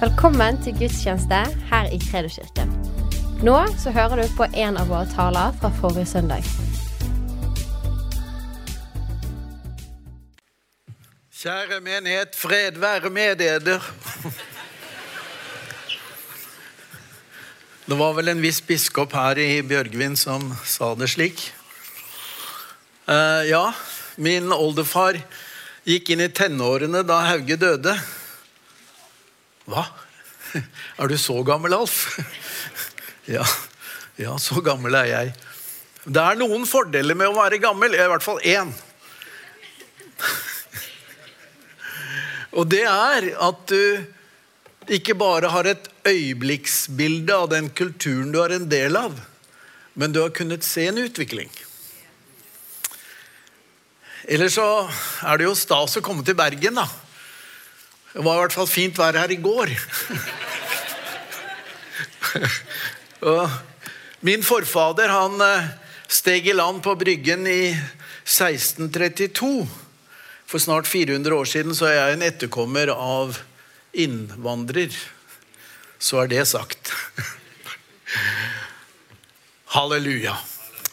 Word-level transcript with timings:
Velkommen 0.00 0.56
til 0.64 0.72
gudstjeneste 0.78 1.38
her 1.68 1.88
i 1.92 1.98
Kredoskirken. 2.00 2.70
Nå 3.44 3.56
så 3.76 3.90
hører 3.92 4.22
du 4.22 4.30
på 4.32 4.46
en 4.48 4.78
av 4.80 4.88
våre 4.88 5.04
taler 5.12 5.50
fra 5.60 5.68
forrige 5.76 6.08
søndag. 6.08 6.46
Kjære 11.36 11.82
menighet, 11.84 12.32
fred 12.32 12.78
være 12.80 13.10
med 13.12 13.42
dere. 13.42 13.76
Det 17.84 17.98
var 18.00 18.16
vel 18.16 18.32
en 18.32 18.40
viss 18.40 18.62
biskop 18.64 19.12
her 19.12 19.36
i 19.36 19.60
Bjørgvin 19.60 20.16
som 20.16 20.54
sa 20.64 20.94
det 20.96 21.10
slik. 21.12 21.42
Eh, 23.04 23.50
ja, 23.50 23.66
min 24.16 24.48
oldefar 24.48 25.20
gikk 25.84 26.14
inn 26.16 26.24
i 26.24 26.30
tenårene 26.32 27.04
da 27.04 27.20
Hauge 27.28 27.60
døde. 27.60 27.98
Hva? 29.70 29.86
Er 30.98 31.10
du 31.10 31.16
så 31.18 31.36
gammel, 31.46 31.74
Alf? 31.76 32.18
Ja, 33.30 33.44
ja, 34.18 34.32
så 34.42 34.58
gammel 34.64 34.96
er 34.98 35.06
jeg. 35.06 35.34
Det 36.02 36.22
er 36.22 36.38
noen 36.40 36.64
fordeler 36.66 37.14
med 37.14 37.30
å 37.30 37.36
være 37.36 37.60
gammel, 37.62 37.94
i 37.94 38.06
hvert 38.10 38.24
fall 38.24 38.40
én. 38.42 38.72
Og 42.58 42.66
det 42.72 42.82
er 42.88 43.28
at 43.38 43.66
du 43.70 44.90
ikke 44.90 45.14
bare 45.14 45.52
har 45.52 45.68
et 45.70 45.86
øyeblikksbilde 46.08 47.36
av 47.36 47.50
den 47.52 47.68
kulturen 47.76 48.32
du 48.34 48.40
er 48.42 48.56
en 48.56 48.66
del 48.72 48.98
av, 48.98 49.14
men 49.94 50.10
du 50.10 50.22
har 50.24 50.34
kunnet 50.34 50.66
se 50.66 50.88
en 50.90 50.98
utvikling. 50.98 51.52
Eller 54.26 54.50
så 54.50 54.66
er 55.26 55.38
det 55.38 55.46
jo 55.46 55.54
stas 55.58 56.00
å 56.00 56.04
komme 56.04 56.26
til 56.26 56.38
Bergen, 56.38 56.80
da. 56.80 56.88
Det 58.12 58.24
var 58.26 58.34
i 58.34 58.40
hvert 58.42 58.54
fall 58.56 58.66
fint 58.66 58.96
vær 58.98 59.14
her 59.14 59.30
i 59.30 59.38
går. 59.38 59.70
Min 64.26 64.42
forfader 64.42 65.12
han 65.14 65.40
eh, 65.44 65.68
steg 66.10 66.48
i 66.50 66.54
land 66.56 66.82
på 66.82 66.96
Bryggen 66.98 67.46
i 67.46 67.70
1632. 68.26 69.68
For 70.50 70.58
snart 70.58 70.90
400 70.90 71.36
år 71.36 71.46
siden 71.46 71.74
så 71.78 71.86
er 71.86 71.94
jeg 71.94 72.16
en 72.16 72.26
etterkommer 72.26 72.90
av 72.90 73.38
innvandrer. 73.94 74.90
Så 76.02 76.24
er 76.24 76.32
det 76.32 76.46
sagt. 76.50 76.90
Halleluja. 79.76 80.34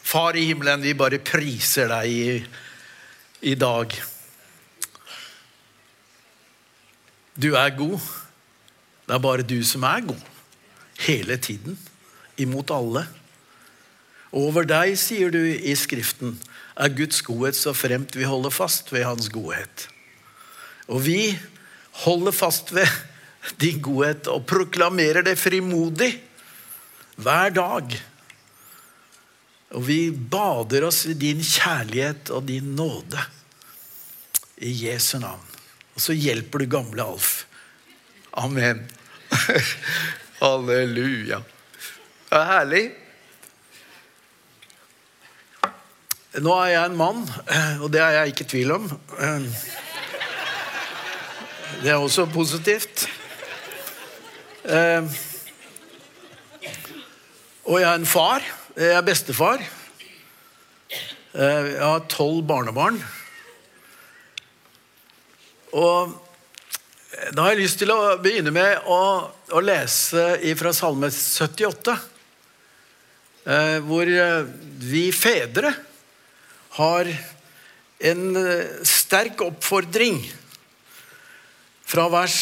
Far 0.06 0.38
i 0.38 0.46
himmelen, 0.52 0.86
vi 0.86 0.94
bare 0.94 1.18
priser 1.18 1.90
deg 1.90 2.06
i, 2.14 2.38
i 3.50 3.54
dag. 3.58 3.98
Du 7.38 7.52
er 7.54 7.70
god. 7.76 8.00
Det 9.06 9.14
er 9.14 9.22
bare 9.22 9.46
du 9.46 9.60
som 9.64 9.86
er 9.86 10.02
god. 10.10 10.24
Hele 11.06 11.38
tiden. 11.38 11.78
Imot 12.38 12.70
alle. 12.74 13.06
Over 14.34 14.66
deg, 14.68 14.96
sier 15.00 15.30
du 15.32 15.40
i 15.40 15.72
Skriften, 15.78 16.34
er 16.76 16.92
Guds 16.92 17.22
godhet 17.24 17.56
så 17.56 17.72
fremt 17.72 18.16
vi 18.18 18.26
holder 18.28 18.52
fast 18.52 18.92
ved 18.92 19.06
Hans 19.06 19.30
godhet. 19.32 19.86
Og 20.88 21.00
vi 21.06 21.32
holder 22.04 22.34
fast 22.36 22.74
ved 22.76 22.90
din 23.62 23.80
godhet 23.82 24.28
og 24.28 24.44
proklamerer 24.50 25.24
det 25.24 25.38
frimodig 25.40 26.12
hver 27.16 27.54
dag. 27.56 27.96
Og 29.72 29.84
vi 29.88 30.00
bader 30.10 30.86
oss 30.88 31.04
i 31.08 31.16
din 31.16 31.40
kjærlighet 31.44 32.32
og 32.34 32.46
din 32.48 32.74
nåde. 32.76 33.20
I 34.58 34.72
Jesu 34.84 35.18
navn. 35.22 35.47
Og 35.98 36.02
så 36.04 36.14
hjelper 36.14 36.62
du 36.62 36.68
gamle 36.70 37.02
Alf. 37.02 37.40
Amen. 38.38 38.84
Halleluja. 40.38 41.40
Det 42.28 42.38
er 42.38 42.44
herlig. 42.46 42.82
Nå 46.38 46.54
er 46.54 46.70
jeg 46.70 46.84
en 46.92 46.96
mann, 47.00 47.26
og 47.82 47.90
det 47.90 48.04
er 48.04 48.14
jeg 48.14 48.30
ikke 48.30 48.46
i 48.46 48.50
tvil 48.54 48.76
om. 48.76 48.86
Det 51.82 51.90
er 51.90 51.98
også 51.98 52.30
positivt. 52.30 53.08
Og 57.66 57.80
jeg 57.82 57.90
er 57.90 57.94
en 57.98 58.06
far. 58.06 58.46
Jeg 58.78 58.94
er 58.94 59.02
bestefar. 59.02 59.66
Jeg 61.34 61.78
har 61.82 62.06
tolv 62.06 62.44
barnebarn. 62.46 63.02
Og 65.76 66.14
da 67.34 67.44
har 67.44 67.54
jeg 67.54 67.62
lyst 67.64 67.80
til 67.80 67.92
å 67.92 68.16
begynne 68.22 68.52
med 68.54 68.88
å, 68.88 69.00
å 69.28 69.60
lese 69.64 70.30
fra 70.60 70.72
Salme 70.76 71.10
78. 71.12 71.96
Eh, 73.48 73.78
hvor 73.84 74.12
vi 74.84 75.08
fedre 75.16 75.72
har 76.78 77.10
en 77.98 78.24
sterk 78.86 79.40
oppfordring 79.42 80.20
fra 81.88 82.06
vers 82.12 82.38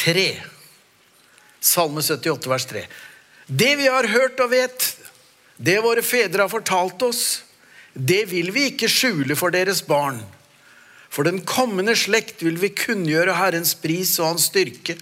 3. 0.00 0.26
Salme 1.60 2.02
78, 2.02 2.48
vers 2.48 2.66
3. 2.70 2.84
Det 3.46 3.72
vi 3.76 3.88
har 3.90 4.06
hørt 4.08 4.40
og 4.40 4.52
vet, 4.54 4.86
det 5.58 5.80
våre 5.84 6.02
fedre 6.06 6.46
har 6.46 6.52
fortalt 6.52 7.02
oss, 7.02 7.42
det 7.92 8.22
vil 8.30 8.52
vi 8.54 8.68
ikke 8.70 8.88
skjule 8.88 9.36
for 9.36 9.52
deres 9.52 9.82
barn. 9.84 10.22
For 11.10 11.26
den 11.26 11.42
kommende 11.42 11.96
slekt 11.98 12.44
vil 12.46 12.60
vi 12.62 12.70
kunngjøre 12.70 13.34
Herrens 13.34 13.74
pris 13.82 14.14
og 14.22 14.30
hans 14.32 14.46
styrke, 14.50 14.94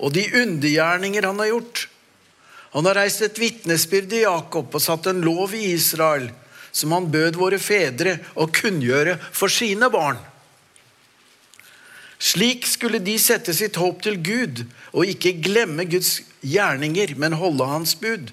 og 0.00 0.14
de 0.16 0.24
undergjerninger 0.40 1.28
han 1.28 1.42
har 1.42 1.52
gjort. 1.52 1.86
Han 2.72 2.88
har 2.88 2.98
reist 2.98 3.22
et 3.24 3.38
vitnesbyrd 3.40 4.12
i 4.16 4.24
Jakob 4.24 4.74
og 4.74 4.82
satt 4.84 5.08
en 5.08 5.22
lov 5.24 5.54
i 5.56 5.70
Israel, 5.74 6.30
som 6.72 6.92
han 6.92 7.08
bød 7.12 7.36
våre 7.40 7.60
fedre 7.60 8.18
å 8.36 8.48
kunngjøre 8.52 9.16
for 9.30 9.52
sine 9.52 9.88
barn. 9.92 10.18
Slik 12.16 12.64
skulle 12.68 13.00
de 13.04 13.18
sette 13.20 13.52
sitt 13.56 13.76
håp 13.76 14.00
til 14.04 14.16
Gud 14.24 14.64
og 14.96 15.08
ikke 15.08 15.36
glemme 15.44 15.84
Guds 15.88 16.22
gjerninger, 16.40 17.12
men 17.20 17.36
holde 17.36 17.68
hans 17.68 17.92
bud. 18.00 18.32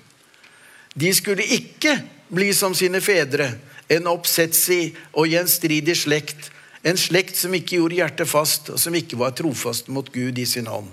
De 0.95 1.11
skulle 1.15 1.43
ikke 1.43 1.97
bli 2.31 2.51
som 2.55 2.75
sine 2.77 3.03
fedre, 3.03 3.49
en 3.91 4.07
oppsetsig 4.07 4.93
og 5.11 5.27
gjenstridig 5.27 5.97
slekt 5.99 6.52
en 6.83 6.99
slekt 6.99 7.37
som 7.39 7.53
ikke 7.55 7.77
gjorde 7.79 7.97
hjertet 8.01 8.29
fast, 8.29 8.73
og 8.73 8.79
som 8.81 8.95
ikke 8.95 9.19
var 9.19 9.35
trofast 9.37 9.87
mot 9.93 10.09
Gud 10.11 10.39
i 10.39 10.45
sin 10.47 10.67
hånd. 10.67 10.89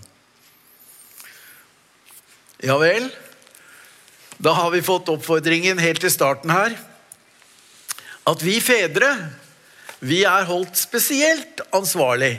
Ja 2.63 2.77
vel? 2.79 3.09
Da 4.41 4.55
har 4.57 4.71
vi 4.73 4.85
fått 4.85 5.11
oppfordringen 5.13 5.81
helt 5.83 6.01
til 6.05 6.13
starten 6.13 6.53
her. 6.53 6.77
At 8.29 8.45
vi 8.45 8.59
fedre, 8.63 9.11
vi 10.01 10.23
er 10.29 10.47
holdt 10.49 10.79
spesielt 10.79 11.61
ansvarlig 11.77 12.37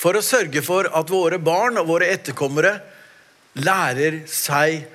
for 0.00 0.16
å 0.16 0.24
sørge 0.24 0.62
for 0.64 0.88
at 0.88 1.12
våre 1.12 1.38
barn 1.42 1.78
og 1.78 1.90
våre 1.90 2.08
etterkommere 2.10 2.78
lærer 3.60 4.22
seg 4.30 4.86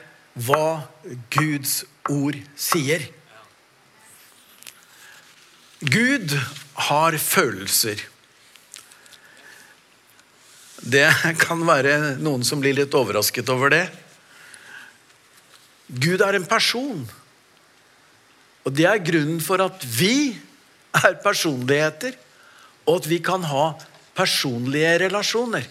hva 0.47 0.87
Guds 1.31 1.83
ord 2.09 2.39
sier. 2.57 3.05
Gud 5.85 6.33
har 6.75 7.17
følelser. 7.21 8.01
Det 10.85 11.07
kan 11.41 11.63
være 11.65 12.15
noen 12.21 12.43
som 12.45 12.61
blir 12.61 12.75
litt 12.77 12.93
overrasket 12.93 13.49
over 13.49 13.71
det. 13.73 13.85
Gud 15.87 16.21
er 16.25 16.37
en 16.37 16.49
person. 16.49 17.05
Og 18.65 18.73
det 18.73 18.87
er 18.89 19.03
grunnen 19.05 19.41
for 19.43 19.61
at 19.63 19.85
vi 19.85 20.35
er 20.95 21.17
personligheter, 21.23 22.15
og 22.85 23.01
at 23.01 23.09
vi 23.09 23.19
kan 23.23 23.43
ha 23.45 23.65
personlige 24.17 24.97
relasjoner. 25.05 25.65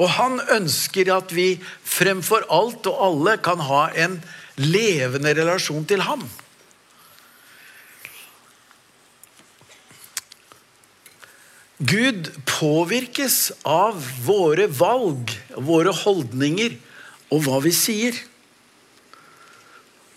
Og 0.00 0.08
han 0.16 0.38
ønsker 0.56 1.10
at 1.12 1.32
vi 1.34 1.54
fremfor 1.84 2.46
alt 2.52 2.86
og 2.88 3.02
alle 3.06 3.36
kan 3.42 3.60
ha 3.66 3.88
en 3.98 4.20
levende 4.60 5.34
relasjon 5.36 5.84
til 5.88 6.04
ham. 6.06 6.22
Gud 11.80 12.28
påvirkes 12.44 13.52
av 13.64 13.96
våre 14.26 14.66
valg, 14.68 15.30
våre 15.56 15.94
holdninger 15.96 16.74
og 17.32 17.46
hva 17.46 17.60
vi 17.64 17.72
sier. 17.72 18.18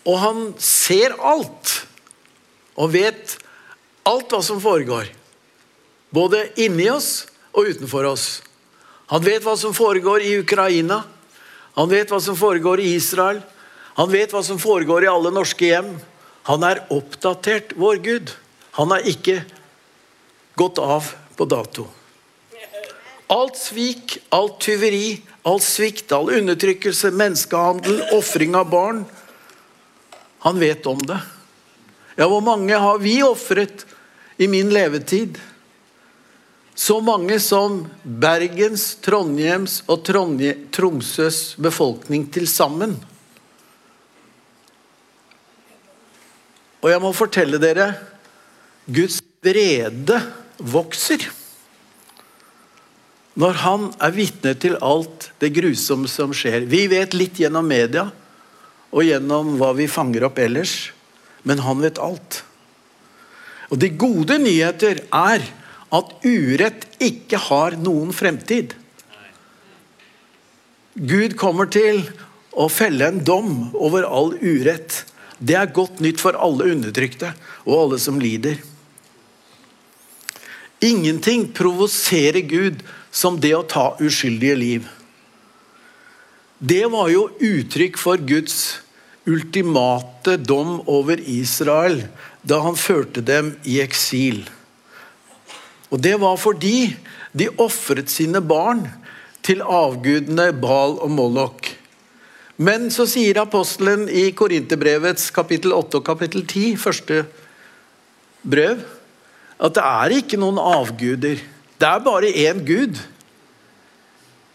Og 0.04 0.18
han 0.20 0.42
ser 0.60 1.16
alt 1.24 1.72
og 2.76 2.92
vet 2.92 3.38
alt 4.04 4.34
hva 4.34 4.42
som 4.44 4.60
foregår. 4.60 5.08
Både 6.12 6.44
inni 6.60 6.90
oss 6.92 7.24
og 7.56 7.72
utenfor 7.72 8.10
oss. 8.12 8.26
Han 9.08 9.24
vet 9.24 9.40
hva 9.46 9.56
som 9.56 9.72
foregår 9.72 10.20
i 10.20 10.36
Ukraina. 10.42 11.00
Han 11.80 11.88
vet 11.88 12.12
hva 12.12 12.20
som 12.20 12.36
foregår 12.36 12.84
i 12.84 12.92
Israel. 12.98 13.40
Han 13.96 14.12
vet 14.12 14.36
hva 14.36 14.44
som 14.44 14.60
foregår 14.60 15.08
i 15.08 15.12
alle 15.14 15.32
norske 15.32 15.72
hjem. 15.72 15.94
Han 16.44 16.68
er 16.68 16.84
oppdatert, 16.92 17.72
vår 17.80 18.04
Gud. 18.04 18.36
Han 18.76 18.92
har 18.92 19.08
ikke 19.08 19.40
gått 20.60 20.76
av 20.82 21.14
på 21.36 21.44
dato. 21.44 21.86
Alt 23.26 23.56
svik, 23.56 24.18
alt 24.28 24.60
tyveri, 24.60 25.22
all 25.42 25.60
svikt, 25.60 26.12
all 26.12 26.30
undertrykkelse, 26.30 27.10
menneskehandel, 27.10 28.02
ofring 28.16 28.54
av 28.54 28.68
barn. 28.70 29.04
Han 30.44 30.60
vet 30.60 30.86
om 30.86 31.00
det. 31.08 31.18
Ja, 32.16 32.28
hvor 32.28 32.44
mange 32.44 32.76
har 32.78 33.00
vi 33.02 33.16
ofret 33.24 33.86
i 34.36 34.48
min 34.48 34.70
levetid? 34.70 35.40
Så 36.74 37.00
mange 37.00 37.38
som 37.40 37.84
Bergens, 38.02 38.96
Trondheims 39.02 39.80
og 39.86 40.02
Trondje 40.06 40.56
Tromsøs 40.74 41.54
befolkning 41.62 42.26
til 42.34 42.48
sammen. 42.50 42.96
Og 46.82 46.90
jeg 46.92 47.00
må 47.00 47.14
fortelle 47.16 47.60
dere 47.62 47.92
Guds 48.84 49.22
vrede 49.44 50.18
vokser. 50.58 51.24
Når 53.34 53.60
han 53.64 53.88
er 53.98 54.14
vitne 54.14 54.54
til 54.62 54.76
alt 54.84 55.30
det 55.42 55.50
grusomme 55.56 56.10
som 56.10 56.34
skjer. 56.36 56.68
Vi 56.70 56.86
vet 56.92 57.16
litt 57.18 57.40
gjennom 57.42 57.66
media 57.66 58.06
og 58.94 59.02
gjennom 59.02 59.56
hva 59.58 59.72
vi 59.74 59.90
fanger 59.90 60.28
opp 60.28 60.38
ellers, 60.38 60.92
men 61.42 61.62
han 61.64 61.82
vet 61.82 61.98
alt. 61.98 62.44
Og 63.74 63.80
de 63.82 63.90
gode 63.98 64.38
nyheter 64.38 65.02
er 65.10 65.42
at 65.94 66.12
urett 66.22 66.86
ikke 67.02 67.40
har 67.48 67.74
noen 67.80 68.14
fremtid. 68.14 68.76
Gud 70.94 71.34
kommer 71.38 71.66
til 71.74 72.04
å 72.54 72.68
felle 72.70 73.08
en 73.10 73.18
dom 73.26 73.72
over 73.74 74.06
all 74.06 74.36
urett. 74.38 75.02
Det 75.42 75.56
er 75.58 75.74
godt 75.74 75.98
nytt 76.04 76.22
for 76.22 76.38
alle 76.38 76.70
undertrykte 76.70 77.32
og 77.66 77.74
alle 77.80 77.98
som 78.02 78.20
lider. 78.22 78.60
Ingenting 80.84 81.46
provoserer 81.56 82.44
Gud 82.44 82.82
som 83.14 83.38
det 83.40 83.54
å 83.56 83.64
ta 83.64 83.94
uskyldige 84.04 84.56
liv. 84.58 84.88
Det 86.58 86.84
var 86.92 87.08
jo 87.12 87.28
uttrykk 87.40 87.96
for 88.00 88.20
Guds 88.20 88.82
ultimate 89.24 90.36
dom 90.44 90.82
over 90.84 91.20
Israel 91.20 92.02
da 92.44 92.60
han 92.66 92.76
førte 92.76 93.24
dem 93.24 93.54
i 93.64 93.78
eksil. 93.80 94.42
Og 95.88 96.02
Det 96.04 96.16
var 96.20 96.36
fordi 96.36 96.96
de 97.32 97.48
ofret 97.60 98.10
sine 98.10 98.42
barn 98.44 98.84
til 99.44 99.62
avgudene 99.62 100.50
Bal 100.52 100.98
og 100.98 101.10
Mollok. 101.12 101.70
Men 102.56 102.90
så 102.94 103.06
sier 103.10 103.40
apostelen 103.42 104.06
i 104.08 104.28
Korinterbrevets 104.36 105.30
kapittel 105.34 105.72
8 105.74 105.98
og 106.00 106.04
kapittel 106.06 106.44
10, 106.46 106.76
første 106.78 107.24
brev, 108.42 108.84
at 109.58 109.76
det 109.76 109.84
er 109.84 110.16
ikke 110.18 110.38
noen 110.40 110.58
avguder. 110.60 111.40
Det 111.78 111.88
er 111.88 112.04
bare 112.04 112.30
én 112.30 112.62
gud. 112.66 112.98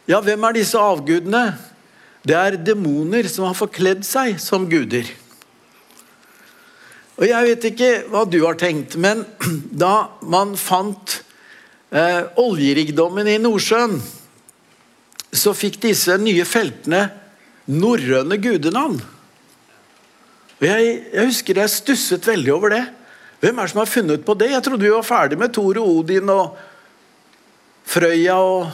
Ja, 0.10 0.20
hvem 0.26 0.44
er 0.48 0.58
disse 0.58 0.80
avgudene? 0.80 1.54
Det 2.26 2.36
er 2.36 2.60
demoner 2.60 3.28
som 3.32 3.48
har 3.48 3.58
forkledd 3.58 4.04
seg 4.08 4.40
som 4.42 4.68
guder. 4.70 5.08
Og 7.20 7.28
Jeg 7.28 7.48
vet 7.50 7.66
ikke 7.72 7.92
hva 8.12 8.24
du 8.24 8.40
har 8.46 8.56
tenkt, 8.60 8.96
men 8.96 9.26
da 9.84 10.10
man 10.24 10.56
fant 10.60 11.20
eh, 11.92 12.24
oljerikdommen 12.40 13.28
i 13.28 13.40
Nordsjøen, 13.44 14.00
så 15.30 15.54
fikk 15.54 15.82
disse 15.84 16.16
nye 16.18 16.46
feltene 16.48 17.04
norrøne 17.70 18.40
gudenavn. 18.42 18.98
Og 20.60 20.66
jeg, 20.66 20.88
jeg, 21.14 21.26
husker 21.28 21.62
jeg 21.62 21.72
stusset 21.72 22.26
veldig 22.28 22.54
over 22.56 22.74
det. 22.74 22.82
Hvem 23.40 23.56
er 23.60 23.68
det 23.68 23.72
som 23.72 23.80
har 23.80 23.92
funnet 23.92 24.26
på 24.28 24.36
det? 24.36 24.52
Jeg 24.52 24.64
trodde 24.66 24.84
vi 24.84 24.92
var 24.92 25.08
ferdig 25.08 25.40
med 25.40 25.54
Thor 25.56 25.80
og 25.80 26.02
Odin 26.02 26.32
og 26.34 26.58
Frøya 27.88 28.36
og 28.36 28.68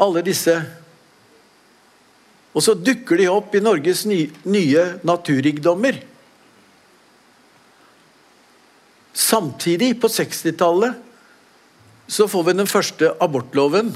alle 0.00 0.24
disse. 0.26 0.54
Og 2.54 2.62
så 2.62 2.74
dukker 2.78 3.18
de 3.18 3.28
opp 3.30 3.54
i 3.54 3.62
Norges 3.62 4.04
nye, 4.06 4.84
naturrikdommer. 5.04 6.00
Samtidig, 9.14 9.92
på 10.00 10.10
60-tallet, 10.10 10.96
så 12.06 12.26
får 12.30 12.48
vi 12.48 12.56
den 12.58 12.70
første 12.70 13.12
abortloven 13.22 13.92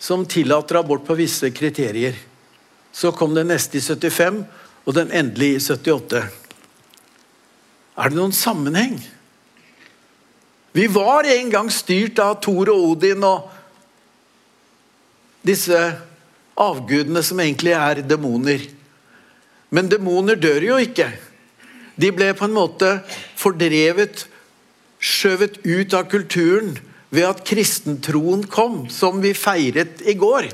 som 0.00 0.24
tillater 0.28 0.80
abort 0.80 1.04
på 1.06 1.16
visse 1.18 1.50
kriterier. 1.52 2.16
Så 2.92 3.12
kom 3.12 3.34
den 3.36 3.50
neste 3.52 3.78
i 3.78 3.84
75, 3.84 4.44
og 4.88 4.96
den 4.96 5.12
endelige 5.12 5.60
i 5.60 5.60
78. 5.60 6.39
Er 7.98 8.10
det 8.10 8.18
noen 8.18 8.34
sammenheng? 8.34 8.98
Vi 10.72 10.86
var 10.92 11.26
en 11.26 11.50
gang 11.50 11.70
styrt 11.74 12.20
av 12.22 12.38
Thor 12.44 12.70
og 12.70 12.92
Odin 12.92 13.24
og 13.26 13.48
disse 15.46 15.78
avgudene 16.60 17.22
som 17.26 17.40
egentlig 17.42 17.74
er 17.74 18.02
demoner. 18.06 18.62
Men 19.70 19.90
demoner 19.90 20.38
dør 20.38 20.66
jo 20.68 20.78
ikke. 20.82 21.08
De 22.00 22.12
ble 22.14 22.30
på 22.36 22.46
en 22.46 22.54
måte 22.54 22.92
fordrevet, 23.38 24.26
skjøvet 25.00 25.60
ut 25.64 25.96
av 25.96 26.06
kulturen 26.12 26.76
ved 27.10 27.26
at 27.26 27.44
kristentroen 27.46 28.44
kom, 28.46 28.84
som 28.92 29.18
vi 29.24 29.32
feiret 29.34 30.02
i 30.06 30.14
går 30.18 30.50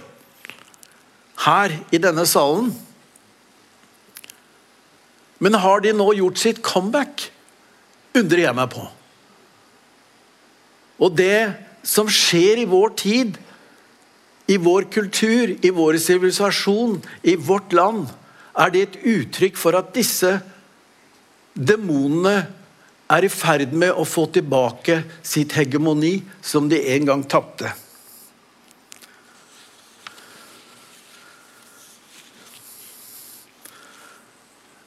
her 1.45 1.75
i 1.93 2.01
denne 2.01 2.25
salen. 2.29 2.71
Men 5.39 5.59
har 5.61 5.83
de 5.85 5.93
nå 5.97 6.11
gjort 6.17 6.41
sitt 6.41 6.63
comeback? 6.65 7.31
undrer 8.17 8.47
jeg 8.47 8.57
meg 8.57 8.71
på. 8.73 8.85
Og 11.05 11.17
det 11.17 11.53
som 11.87 12.09
skjer 12.11 12.63
i 12.63 12.69
vår 12.69 12.95
tid, 12.99 13.37
i 14.49 14.57
vår 14.63 14.87
kultur, 14.95 15.53
i 15.53 15.73
vår 15.75 15.99
sivilisasjon, 16.01 17.01
i 17.27 17.37
vårt 17.37 17.75
land, 17.77 18.07
er 18.57 18.73
det 18.73 18.85
et 18.87 19.01
uttrykk 19.17 19.59
for 19.61 19.77
at 19.77 19.93
disse 19.95 20.39
demonene 21.57 22.47
er 23.13 23.27
i 23.27 23.31
ferd 23.31 23.75
med 23.77 23.93
å 23.95 24.07
få 24.09 24.27
tilbake 24.35 25.03
sitt 25.27 25.55
hegemoni 25.59 26.19
som 26.43 26.71
de 26.71 26.81
en 26.95 27.11
gang 27.11 27.27
tapte. 27.29 27.71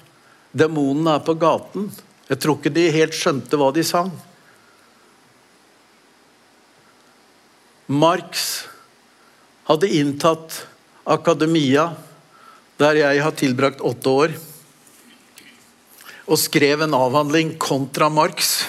Demonene 0.59 1.19
er 1.19 1.25
på 1.25 1.37
gaten. 1.39 1.89
Jeg 2.29 2.41
tror 2.43 2.59
ikke 2.59 2.73
de 2.75 2.89
helt 2.93 3.17
skjønte 3.17 3.59
hva 3.61 3.71
de 3.75 3.85
sang. 3.87 4.11
Marx 7.89 8.67
hadde 9.69 9.89
inntatt 9.97 10.59
akademia, 11.09 11.91
der 12.77 13.01
jeg 13.01 13.23
har 13.25 13.37
tilbrakt 13.37 13.81
åtte 13.85 14.13
år, 14.13 14.35
og 16.29 16.41
skrev 16.41 16.85
en 16.85 16.97
avhandling 16.97 17.55
kontra 17.61 18.11
Marx. 18.13 18.67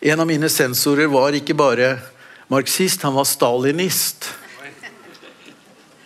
En 0.00 0.20
av 0.20 0.28
mine 0.28 0.48
sensorer 0.52 1.08
var 1.12 1.36
ikke 1.36 1.56
bare 1.56 1.94
marxist, 2.52 3.00
han 3.06 3.16
var 3.16 3.28
stalinist. 3.28 4.28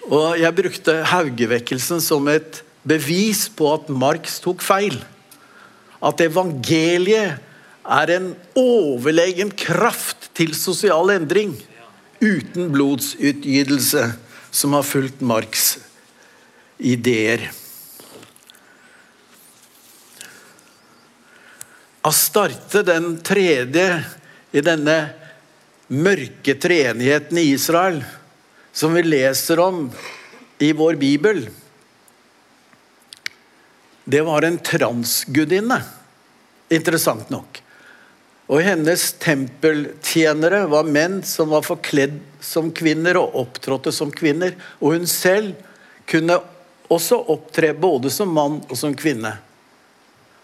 Og 0.07 0.39
jeg 0.39 0.55
brukte 0.55 1.01
Haugevekkelsen 1.11 2.03
som 2.03 2.29
et 2.31 2.63
bevis 2.85 3.49
på 3.49 3.73
at 3.75 3.89
Marx 3.93 4.39
tok 4.45 4.63
feil. 4.65 5.01
At 6.05 6.21
evangeliet 6.21 7.41
er 7.85 8.13
en 8.15 8.31
overlegen 8.57 9.51
kraft 9.57 10.31
til 10.37 10.55
sosial 10.57 11.13
endring 11.17 11.57
uten 12.25 12.71
blodsutgytelse, 12.73 14.07
som 14.55 14.77
har 14.77 14.87
fulgt 14.87 15.21
Marx' 15.25 15.77
ideer. 16.79 17.51
Astarte, 22.05 22.85
den 22.85 23.17
tredje 23.25 23.89
i 24.53 24.63
denne 24.65 24.99
mørke 25.89 26.55
treenigheten 26.61 27.41
i 27.41 27.51
Israel, 27.55 28.03
som 28.73 28.95
vi 28.97 29.05
leser 29.05 29.61
om 29.65 29.87
i 30.61 30.71
vår 30.77 30.99
bibel 31.01 31.47
det 34.05 34.21
var 34.27 34.43
en 34.43 34.59
transgudinne. 34.59 35.83
Interessant 36.73 37.31
nok. 37.33 37.63
Og 38.53 38.61
hennes 38.61 39.01
tempeltjenere 39.23 40.67
var 40.69 40.85
menn 40.85 41.23
som 41.25 41.49
var 41.55 41.63
forkledd 41.65 42.19
som 42.45 42.69
kvinner 42.77 43.17
og 43.17 43.35
opptrådte 43.41 43.93
som 43.95 44.11
kvinner. 44.13 44.53
Og 44.85 44.93
hun 44.99 45.07
selv 45.09 45.55
kunne 46.11 46.37
også 46.93 47.17
opptre 47.33 47.73
både 47.73 48.11
som 48.13 48.29
mann 48.37 48.61
og 48.69 48.77
som 48.77 48.93
kvinne. 48.97 49.39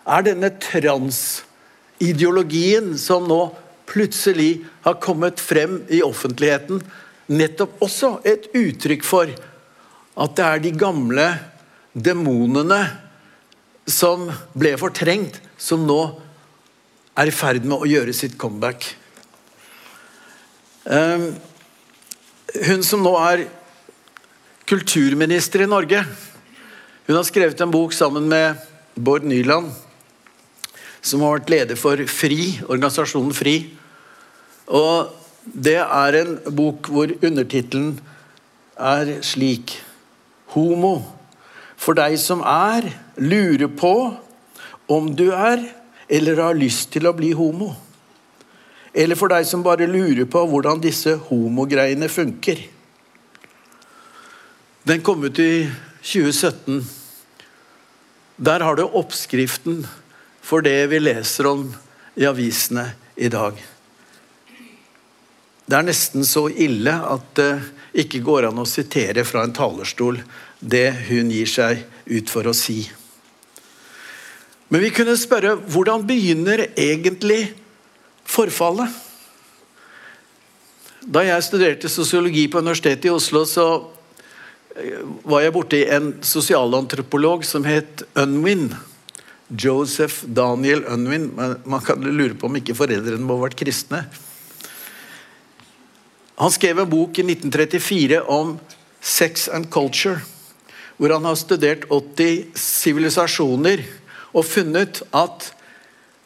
Er 0.09 0.23
denne 0.25 0.51
transideologien 0.63 2.99
som 2.99 3.29
nå 3.29 3.55
plutselig 3.91 4.65
har 4.87 4.95
kommet 5.03 5.41
frem 5.43 5.83
i 5.93 6.03
offentligheten, 6.07 6.81
nettopp 7.31 7.83
også 7.85 8.21
et 8.27 8.49
uttrykk 8.57 9.05
for 9.05 9.27
at 10.21 10.37
det 10.39 10.45
er 10.47 10.59
de 10.63 10.71
gamle 10.79 11.39
demonene 11.93 13.10
som 13.93 14.29
ble 14.57 14.75
fortrengt, 14.81 15.41
som 15.59 15.85
nå 15.87 16.01
er 17.19 17.31
i 17.31 17.35
ferd 17.35 17.67
med 17.67 17.83
å 17.83 17.89
gjøre 17.89 18.15
sitt 18.17 18.39
comeback. 18.41 18.87
Ehm, 20.91 21.33
hun 22.67 22.83
som 22.87 23.03
nå 23.05 23.13
er 23.21 23.45
kulturminister 24.71 25.65
i 25.65 25.71
Norge, 25.71 26.05
hun 27.07 27.17
har 27.19 27.27
skrevet 27.27 27.61
en 27.61 27.73
bok 27.75 27.93
sammen 27.93 28.29
med 28.31 28.59
Bård 28.95 29.27
Nyland, 29.27 29.73
som 31.03 31.25
har 31.25 31.39
vært 31.39 31.51
leder 31.51 31.79
for 31.81 32.01
FRI, 32.07 32.61
organisasjonen 32.69 33.35
FRI. 33.35 33.57
Og 34.71 35.11
det 35.45 35.79
er 35.81 36.19
en 36.21 36.37
bok 36.55 36.91
hvor 36.93 37.11
undertittelen 37.19 37.97
er 38.79 39.17
slik 39.27 39.79
Homo. 40.55 41.20
For 41.81 41.97
deg 41.97 42.19
som 42.21 42.43
er, 42.45 42.91
lurer 43.17 43.71
på 43.73 43.95
om 44.91 45.09
du 45.17 45.31
er 45.33 45.63
eller 46.11 46.43
har 46.43 46.59
lyst 46.59 46.91
til 46.93 47.07
å 47.09 47.15
bli 47.17 47.31
homo. 47.37 47.71
Eller 48.93 49.17
for 49.17 49.31
deg 49.33 49.47
som 49.47 49.63
bare 49.65 49.89
lurer 49.89 50.27
på 50.29 50.43
hvordan 50.51 50.83
disse 50.83 51.15
homogreiene 51.29 52.11
funker. 52.11 52.61
Den 54.85 55.05
kom 55.07 55.23
ut 55.25 55.39
i 55.39 55.69
2017. 56.03 56.83
Der 58.41 58.65
har 58.67 58.77
du 58.77 58.85
oppskriften 58.85 59.85
for 60.43 60.65
det 60.67 60.89
vi 60.91 61.01
leser 61.01 61.47
om 61.47 61.69
i 62.19 62.27
avisene 62.27 62.89
i 63.17 63.29
dag. 63.33 63.55
Det 65.71 65.79
er 65.79 65.87
nesten 65.87 66.27
så 66.27 66.49
ille 66.51 66.97
at 67.07 67.35
det 67.39 67.51
ikke 68.03 68.23
går 68.27 68.49
an 68.49 68.59
å 68.63 68.69
sitere 68.69 69.23
fra 69.29 69.45
en 69.47 69.55
talerstol 69.55 70.19
det 70.61 70.89
hun 71.09 71.31
gir 71.33 71.49
seg 71.49 71.85
ut 72.07 72.31
for 72.31 72.49
å 72.49 72.55
si. 72.57 72.85
Men 74.71 74.85
vi 74.85 74.93
kunne 74.95 75.17
spørre 75.19 75.57
hvordan 75.73 76.05
begynner 76.07 76.69
egentlig 76.79 77.49
forfallet? 78.29 78.93
Da 81.01 81.25
jeg 81.25 81.47
studerte 81.47 81.89
sosiologi 81.91 82.45
på 82.53 82.61
Universitetet 82.61 83.09
i 83.09 83.15
Oslo, 83.15 83.47
så 83.49 83.67
eh, 84.77 85.01
var 85.25 85.43
jeg 85.43 85.55
borti 85.57 85.81
en 85.89 86.13
sosialantropolog 86.23 87.47
som 87.49 87.65
het 87.67 88.05
Unwin. 88.21 88.69
Joseph 89.51 90.23
Daniel 90.29 90.85
Unwin. 90.87 91.31
Man 91.65 91.83
kan 91.83 92.05
lure 92.05 92.37
på 92.39 92.47
om 92.47 92.59
ikke 92.61 92.77
foreldrene 92.79 93.25
må 93.25 93.41
ha 93.41 93.49
vært 93.49 93.59
kristne. 93.59 94.05
Han 96.41 96.53
skrev 96.55 96.79
en 96.81 96.89
bok 96.89 97.19
i 97.21 97.25
1934 97.27 98.23
om 98.31 98.55
sex 99.01 99.49
and 99.49 99.67
culture, 99.73 100.21
hvor 101.01 101.15
han 101.17 101.25
har 101.25 101.39
studert 101.41 101.87
80 101.89 102.53
sivilisasjoner 102.61 103.81
og 104.37 104.45
funnet 104.45 105.01
at 105.17 105.49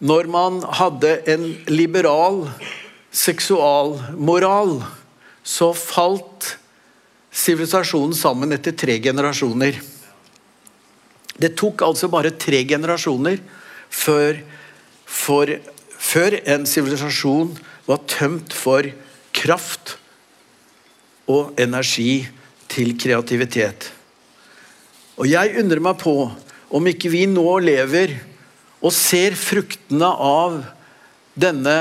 når 0.02 0.26
man 0.26 0.58
hadde 0.80 1.12
en 1.30 1.46
liberal 1.70 2.40
seksualmoral, 3.14 4.80
så 5.46 5.70
falt 5.78 6.56
sivilisasjonen 7.30 8.18
sammen 8.18 8.56
etter 8.56 8.74
tre 8.74 8.98
generasjoner. 8.98 9.78
Det 11.38 11.54
tok 11.54 11.86
altså 11.86 12.10
bare 12.10 12.34
tre 12.34 12.64
generasjoner 12.66 13.38
før, 13.94 14.42
for, 15.06 15.54
før 15.94 16.40
en 16.42 16.66
sivilisasjon 16.66 17.54
var 17.86 18.02
tømt 18.10 18.54
for 18.58 18.90
kraft 19.34 20.00
og 21.30 21.54
energi 21.62 22.24
til 22.70 22.96
kreativitet. 22.98 23.94
Og 25.14 25.28
jeg 25.30 25.54
undrer 25.60 25.82
meg 25.82 25.98
på 26.00 26.14
om 26.74 26.90
ikke 26.90 27.12
vi 27.12 27.24
nå 27.30 27.46
lever 27.62 28.16
og 28.84 28.92
ser 28.94 29.36
fruktene 29.38 30.08
av 30.10 30.58
denne 31.38 31.76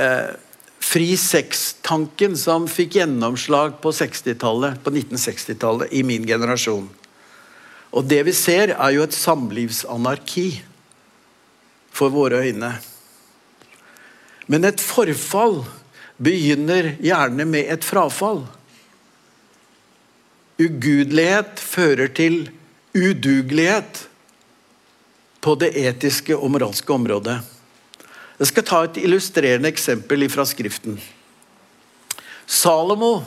eh, 0.00 0.32
fri 0.80 1.12
sex-tanken 1.20 2.34
som 2.38 2.66
fikk 2.70 2.98
gjennomslag 2.98 3.78
på 3.82 3.92
60-tallet, 3.94 4.80
på 4.82 4.92
1960-tallet 4.92 5.94
i 5.94 6.02
min 6.06 6.26
generasjon. 6.26 6.88
Og 7.90 8.06
det 8.06 8.22
vi 8.26 8.34
ser, 8.34 8.74
er 8.74 8.94
jo 8.94 9.04
et 9.06 9.14
samlivsanarki 9.14 10.48
for 11.94 12.12
våre 12.14 12.42
øyne. 12.46 12.74
Men 14.50 14.66
et 14.66 14.82
forfall 14.82 15.60
begynner 16.20 16.94
gjerne 17.02 17.46
med 17.48 17.70
et 17.70 17.86
frafall. 17.86 18.44
Ugudelighet 20.60 21.60
fører 21.62 22.10
til 22.12 22.42
udugelighet 22.92 24.02
på 25.40 25.54
det 25.60 25.70
etiske 25.78 26.36
og 26.36 26.52
moralske 26.52 26.92
området. 26.92 27.38
Jeg 28.40 28.48
skal 28.50 28.66
ta 28.68 28.80
et 28.84 29.00
illustrerende 29.00 29.70
eksempel 29.72 30.26
fra 30.32 30.44
Skriften. 30.48 30.98
Salomo 32.44 33.22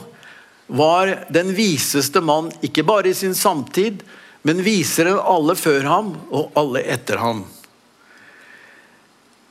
var 0.66 1.26
den 1.32 1.52
viseste 1.56 2.22
mann, 2.22 2.52
ikke 2.62 2.84
bare 2.86 3.10
i 3.10 3.18
sin 3.18 3.34
samtid, 3.34 4.02
men 4.44 4.62
visere 4.64 5.14
enn 5.14 5.28
alle 5.34 5.56
før 5.56 5.86
ham 5.88 6.10
og 6.28 6.54
alle 6.58 6.84
etter 6.94 7.20
ham. 7.22 7.44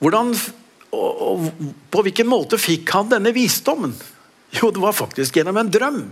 Hvordan, 0.04 0.34
og, 0.94 1.24
og, 1.28 1.48
på 1.90 2.04
hvilken 2.06 2.30
måte 2.30 2.60
fikk 2.62 2.92
han 2.94 3.12
denne 3.12 3.34
visdommen? 3.36 3.96
Jo, 4.54 4.70
det 4.70 4.84
var 4.84 4.94
faktisk 4.96 5.40
gjennom 5.40 5.58
en 5.58 5.72
drøm. 5.74 6.04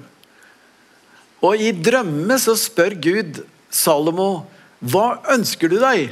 Og 1.41 1.57
i 1.57 1.71
drømme 1.74 2.38
så 2.41 2.55
spør 2.60 2.95
Gud 3.01 3.41
Salomo 3.71 4.45
hva 4.81 5.21
ønsker 5.33 5.69
du 5.69 5.77
deg? 5.81 6.10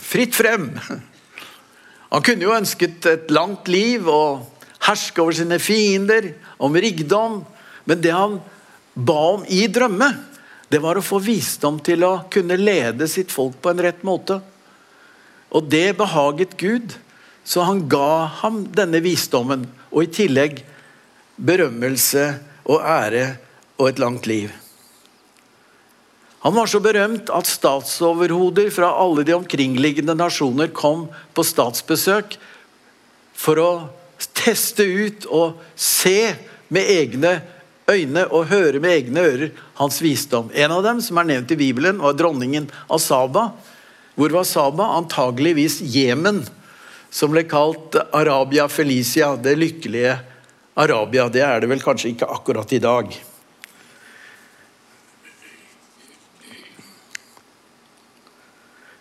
Fritt 0.00 0.36
frem. 0.36 0.70
Han 2.08 2.24
kunne 2.24 2.46
jo 2.46 2.54
ønsket 2.56 3.04
et 3.10 3.32
langt 3.34 3.68
liv 3.68 4.08
og 4.08 4.46
herske 4.86 5.20
over 5.20 5.36
sine 5.36 5.58
fiender, 5.60 6.32
om 6.56 6.72
rikdom. 6.72 7.42
Men 7.84 8.00
det 8.00 8.14
han 8.16 8.38
ba 8.96 9.18
om 9.34 9.44
i 9.52 9.66
drømme, 9.68 10.08
det 10.72 10.80
var 10.82 10.98
å 10.98 11.04
få 11.04 11.20
visdom 11.22 11.78
til 11.84 12.06
å 12.06 12.14
kunne 12.32 12.56
lede 12.58 13.06
sitt 13.10 13.30
folk 13.34 13.60
på 13.62 13.70
en 13.70 13.82
rett 13.84 14.00
måte. 14.06 14.40
Og 15.52 15.68
det 15.70 15.98
behaget 16.00 16.56
Gud, 16.58 16.96
så 17.46 17.66
han 17.68 17.84
ga 17.92 18.26
ham 18.40 18.64
denne 18.74 19.02
visdommen. 19.04 19.68
Og 19.92 20.06
i 20.06 20.14
tillegg 20.16 20.64
berømmelse 21.36 22.30
og 22.66 22.80
ære 22.80 23.36
og 23.76 23.88
et 23.88 24.00
langt 24.02 24.26
liv. 24.26 24.52
Han 26.46 26.54
var 26.54 26.68
så 26.70 26.78
berømt 26.80 27.30
at 27.34 27.48
statsoverhoder 27.50 28.70
fra 28.70 28.92
alle 29.02 29.24
de 29.26 29.34
omkringliggende 29.34 30.14
nasjoner 30.14 30.70
kom 30.70 31.08
på 31.34 31.44
statsbesøk 31.44 32.36
for 33.36 33.58
å 33.58 33.70
teste 34.36 34.86
ut 34.86 35.26
og 35.26 35.58
se 35.74 36.36
med 36.70 36.86
egne 36.92 37.32
øyne 37.90 38.26
og 38.30 38.48
høre 38.50 38.80
med 38.82 38.94
egne 38.94 39.24
ører 39.26 39.50
hans 39.80 40.00
visdom. 40.02 40.50
En 40.54 40.74
av 40.74 40.84
dem 40.86 41.02
som 41.02 41.18
er 41.18 41.28
nevnt 41.32 41.52
i 41.54 41.58
Bibelen, 41.58 42.00
var 42.02 42.16
dronningen 42.18 42.70
av 42.86 43.02
Saba. 43.02 43.50
Hvor 44.16 44.32
var 44.38 44.46
Saba? 44.48 44.90
Antageligvis 44.96 45.80
Jemen, 45.82 46.44
som 47.10 47.34
ble 47.34 47.44
kalt 47.48 47.98
Arabia 48.16 48.66
Felicia, 48.68 49.34
det 49.36 49.58
lykkelige 49.58 50.18
Arabia. 50.74 51.28
Det 51.28 51.44
er 51.44 51.62
det 51.62 51.70
vel 51.70 51.82
kanskje 51.84 52.14
ikke 52.14 52.30
akkurat 52.38 52.72
i 52.72 52.82
dag. 52.82 53.16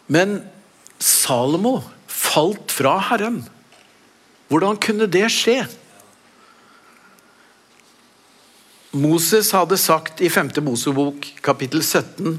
Men 0.07 0.39
Salomo 1.01 1.79
falt 2.07 2.71
fra 2.71 2.97
Herren. 3.09 3.41
Hvordan 4.51 4.77
kunne 4.81 5.07
det 5.09 5.25
skje? 5.33 5.63
Moses 8.95 9.49
hadde 9.51 9.77
sagt 9.81 10.21
i 10.23 10.29
5. 10.31 10.53
Mosebok 10.63 11.25
kapittel 11.43 11.81
17 11.83 12.37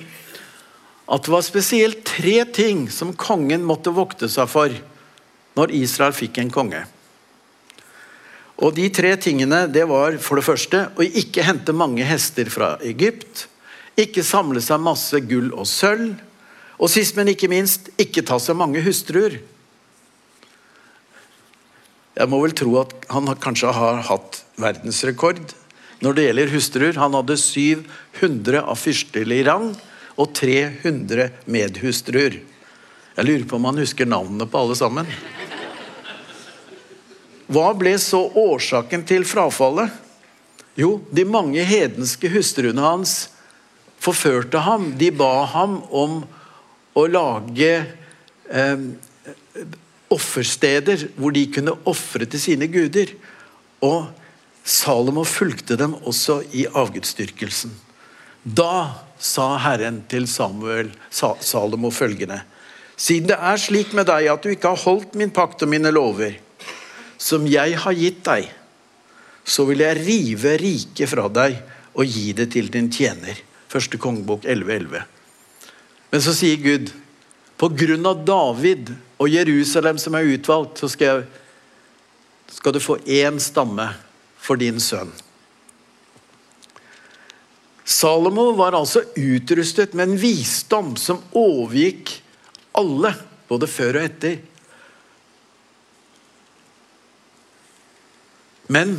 at 1.06 1.26
det 1.26 1.30
var 1.30 1.44
spesielt 1.44 2.00
tre 2.08 2.38
ting 2.50 2.86
som 2.90 3.12
kongen 3.14 3.66
måtte 3.66 3.92
vokte 3.94 4.30
seg 4.30 4.48
for 4.50 4.72
når 5.56 5.74
Israel 5.76 6.14
fikk 6.16 6.40
en 6.40 6.52
konge. 6.54 6.80
Og 8.56 8.72
De 8.78 8.88
tre 8.88 9.12
tingene 9.20 9.66
det 9.68 9.84
var 9.90 10.16
for 10.22 10.40
det 10.40 10.46
første 10.46 10.86
å 10.96 11.04
ikke 11.04 11.44
hente 11.44 11.76
mange 11.76 12.06
hester 12.08 12.48
fra 12.50 12.74
Egypt, 12.80 13.46
ikke 14.00 14.24
samle 14.24 14.62
seg 14.64 14.80
masse 14.82 15.20
gull 15.28 15.52
og 15.52 15.68
sølv, 15.68 16.16
Og 16.76 16.90
sist, 16.92 17.16
men 17.16 17.32
ikke 17.32 17.48
minst, 17.48 17.88
ikke 18.00 18.24
ta 18.26 18.38
så 18.42 18.54
mange 18.56 18.82
hustruer. 18.84 19.38
Jeg 22.16 22.32
må 22.32 22.40
vel 22.40 22.54
tro 22.56 22.78
at 22.80 22.92
han 23.12 23.28
kanskje 23.40 23.72
har 23.76 24.02
hatt 24.08 24.40
verdensrekord 24.60 25.40
når 26.04 26.16
det 26.16 26.26
gjelder 26.26 26.52
hustruer. 26.52 27.00
Han 27.00 27.16
hadde 27.16 27.36
700 27.40 28.62
av 28.62 28.80
fyrstelig 28.80 29.42
rang 29.48 29.70
og 30.16 30.32
300 30.36 31.28
medhustruer. 31.52 32.40
Jeg 33.16 33.28
lurer 33.28 33.44
på 33.48 33.56
om 33.56 33.68
han 33.68 33.80
husker 33.80 34.08
navnene 34.08 34.48
på 34.48 34.60
alle 34.60 34.76
sammen. 34.76 35.08
Hva 37.52 37.70
ble 37.78 37.94
så 38.02 38.24
årsaken 38.36 39.04
til 39.06 39.24
frafallet? 39.28 39.92
Jo, 40.76 40.98
de 41.08 41.24
mange 41.24 41.62
hedenske 41.64 42.28
hustruene 42.32 42.82
hans 42.84 43.28
forførte 44.02 44.60
ham. 44.66 44.90
De 44.98 45.08
ba 45.14 45.46
ham 45.52 45.78
om 45.88 46.24
å 46.96 47.04
lage 47.10 47.72
eh, 48.48 48.84
offersteder 50.12 51.08
hvor 51.16 51.34
de 51.34 51.44
kunne 51.52 51.74
ofre 51.88 52.28
til 52.30 52.42
sine 52.42 52.68
guder. 52.72 53.12
Og 53.84 54.06
Salomo 54.66 55.22
fulgte 55.28 55.76
dem 55.78 55.94
også 56.08 56.40
i 56.56 56.64
avgudsdyrkelsen. 56.66 57.74
Da 58.46 59.04
sa 59.18 59.56
Herren 59.62 60.02
til 60.10 60.28
Samuel, 60.30 60.90
Salomo 61.10 61.90
følgende.: 61.90 62.42
Siden 62.96 63.28
det 63.28 63.36
er 63.36 63.58
slik 63.60 63.92
med 63.92 64.08
deg 64.08 64.30
at 64.32 64.42
du 64.42 64.52
ikke 64.54 64.72
har 64.72 64.84
holdt 64.86 65.16
min 65.18 65.30
pakt 65.34 65.62
og 65.66 65.68
mine 65.68 65.92
lover, 65.92 66.38
som 67.18 67.44
jeg 67.46 67.76
har 67.82 67.92
gitt 67.92 68.22
deg, 68.24 68.48
så 69.44 69.66
vil 69.68 69.84
jeg 69.84 70.00
rive 70.00 70.56
riket 70.58 71.10
fra 71.10 71.28
deg 71.28 71.58
og 71.96 72.08
gi 72.08 72.32
det 72.36 72.48
til 72.54 72.70
din 72.72 72.88
tjener. 72.92 73.36
Første 73.68 73.98
kongebok 74.00 74.46
11.11. 74.48 75.15
Men 76.10 76.22
så 76.22 76.34
sier 76.36 76.60
Gud, 76.62 76.92
på 77.56 77.68
grunn 77.72 78.06
av 78.06 78.24
David 78.28 78.92
og 79.16 79.30
Jerusalem 79.32 79.98
som 80.00 80.16
er 80.16 80.28
utvalgt, 80.36 80.80
så 80.80 80.90
skal, 80.92 81.22
jeg, 81.22 82.56
skal 82.58 82.76
du 82.76 82.82
få 82.82 82.98
én 83.08 83.40
stamme 83.42 83.88
for 84.36 84.60
din 84.60 84.80
sønn. 84.82 85.12
Salomo 87.86 88.50
var 88.58 88.74
altså 88.74 89.04
utrustet 89.14 89.94
med 89.94 90.10
en 90.10 90.20
visdom 90.20 90.94
som 90.98 91.22
overgikk 91.38 92.16
alle, 92.76 93.12
både 93.46 93.68
før 93.70 94.00
og 94.00 94.08
etter. 94.08 94.40
Men 98.66 98.98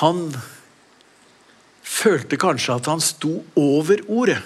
han 0.00 0.30
følte 1.84 2.40
kanskje 2.40 2.78
at 2.80 2.88
han 2.88 3.04
sto 3.04 3.42
over 3.60 4.00
ordet. 4.08 4.40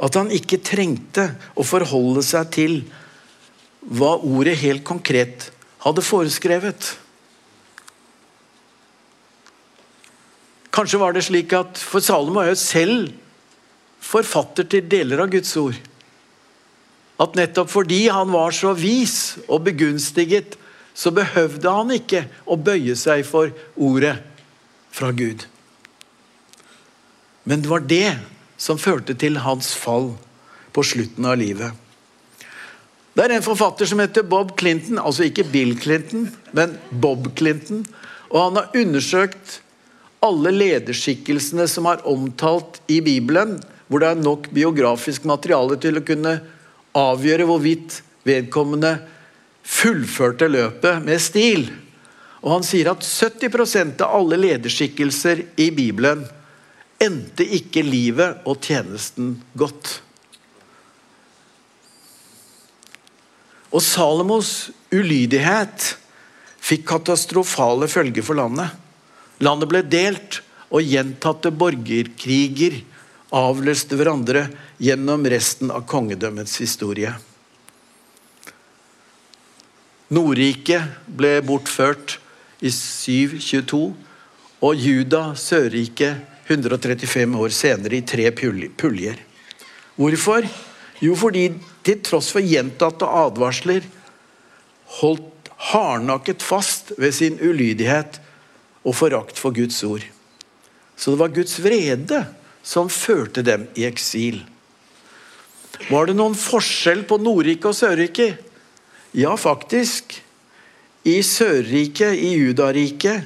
At 0.00 0.16
han 0.16 0.32
ikke 0.32 0.62
trengte 0.64 1.26
å 1.54 1.66
forholde 1.66 2.24
seg 2.24 2.52
til 2.56 2.76
hva 3.80 4.16
ordet 4.16 4.58
helt 4.60 4.84
konkret 4.84 5.50
hadde 5.84 6.04
foreskrevet. 6.04 6.90
Kanskje 10.70 11.00
var 11.02 11.16
det 11.16 11.24
slik 11.26 11.52
at 11.56 11.80
For 11.80 12.04
Salomo 12.04 12.42
er 12.42 12.52
jo 12.52 12.60
selv 12.60 13.10
forfatter 14.00 14.68
til 14.70 14.86
deler 14.88 15.20
av 15.24 15.30
Guds 15.32 15.52
ord. 15.60 15.76
At 17.20 17.36
nettopp 17.36 17.68
fordi 17.68 18.06
han 18.08 18.30
var 18.32 18.54
så 18.56 18.72
vis 18.76 19.36
og 19.46 19.66
begunstiget, 19.66 20.56
så 20.94 21.12
behøvde 21.14 21.72
han 21.72 21.92
ikke 21.94 22.24
å 22.48 22.56
bøye 22.60 22.96
seg 22.98 23.26
for 23.28 23.52
ordet 23.76 24.16
fra 24.92 25.12
Gud. 25.16 25.44
Men 27.44 27.62
det 27.62 27.70
var 27.70 27.84
det 27.84 28.16
som 28.60 28.80
førte 28.80 29.16
til 29.16 29.40
hans 29.40 29.72
fall 29.72 30.12
på 30.76 30.84
slutten 30.84 31.26
av 31.26 31.38
livet. 31.40 31.72
Det 33.16 33.24
er 33.24 33.34
en 33.34 33.44
forfatter 33.44 33.88
som 33.88 34.00
heter 34.02 34.26
Bob 34.28 34.52
Clinton, 34.60 35.00
altså 35.00 35.26
ikke 35.26 35.48
Bill 35.50 35.74
Clinton, 35.80 36.28
men 36.56 36.76
Bob 37.02 37.26
Clinton. 37.36 37.82
Og 38.30 38.38
han 38.44 38.60
har 38.60 38.78
undersøkt 38.84 39.58
alle 40.24 40.52
lederskikkelsene 40.54 41.66
som 41.68 41.88
er 41.90 42.04
omtalt 42.08 42.78
i 42.92 43.00
Bibelen, 43.04 43.56
hvor 43.88 44.02
det 44.02 44.12
er 44.12 44.22
nok 44.22 44.50
biografisk 44.54 45.26
materiale 45.26 45.80
til 45.80 45.98
å 45.98 46.04
kunne 46.06 46.36
avgjøre 46.96 47.48
hvorvidt 47.48 47.98
vedkommende 48.28 48.98
fullførte 49.66 50.46
løpet 50.50 51.02
med 51.04 51.22
stil. 51.22 51.66
Og 52.44 52.54
han 52.54 52.66
sier 52.66 52.92
at 52.92 53.02
70% 53.04 54.04
av 54.04 54.20
alle 54.20 54.38
lederskikkelser 54.40 55.42
i 55.60 55.70
Bibelen 55.74 56.22
endte 57.00 57.46
ikke 57.56 57.82
livet 57.86 58.44
og 58.48 58.60
tjenesten 58.64 59.38
godt. 59.58 60.00
Og 63.70 63.82
Salomos 63.84 64.70
ulydighet 64.92 65.94
fikk 66.60 66.86
katastrofale 66.90 67.88
følger 67.90 68.26
for 68.26 68.38
landet. 68.38 68.74
Landet 69.40 69.70
ble 69.70 69.82
delt, 69.86 70.42
og 70.70 70.86
gjentatte 70.86 71.50
borgerkriger 71.50 72.76
avløste 73.34 73.96
hverandre 73.98 74.44
gjennom 74.82 75.24
resten 75.30 75.70
av 75.74 75.82
kongedømmets 75.90 76.56
historie. 76.62 77.10
Nordriket 80.10 81.06
ble 81.06 81.36
bortført 81.46 82.18
i 82.62 82.70
722, 82.74 83.82
og 84.60 84.76
Juda, 84.76 85.22
Sørriket, 85.38 86.26
135 86.50 87.38
år 87.38 87.54
senere 87.54 88.00
i 88.00 88.06
tre 88.06 88.30
puljer. 88.34 89.18
Hvorfor? 89.96 90.46
Jo, 91.00 91.14
fordi 91.16 91.46
til 91.86 92.00
tross 92.04 92.30
for 92.34 92.44
gjentatte 92.44 93.06
advarsler 93.06 93.86
holdt 95.00 95.50
hardnakket 95.70 96.42
fast 96.44 96.92
ved 96.98 97.14
sin 97.16 97.38
ulydighet 97.40 98.18
og 98.84 98.96
forakt 98.96 99.38
for 99.38 99.54
Guds 99.54 99.78
ord. 99.84 100.04
Så 100.96 101.12
det 101.12 101.20
var 101.20 101.32
Guds 101.36 101.56
vrede 101.62 102.24
som 102.62 102.90
førte 102.92 103.44
dem 103.44 103.68
i 103.78 103.86
eksil. 103.88 104.42
Var 105.88 106.10
det 106.10 106.16
noen 106.18 106.36
forskjell 106.36 107.06
på 107.08 107.16
Nordriket 107.22 107.70
og 107.70 107.76
Sørriket? 107.76 108.40
Ja, 109.16 109.32
faktisk. 109.40 110.18
I 111.08 111.20
Sørriket, 111.24 112.18
i 112.20 112.34
Judariket, 112.36 113.24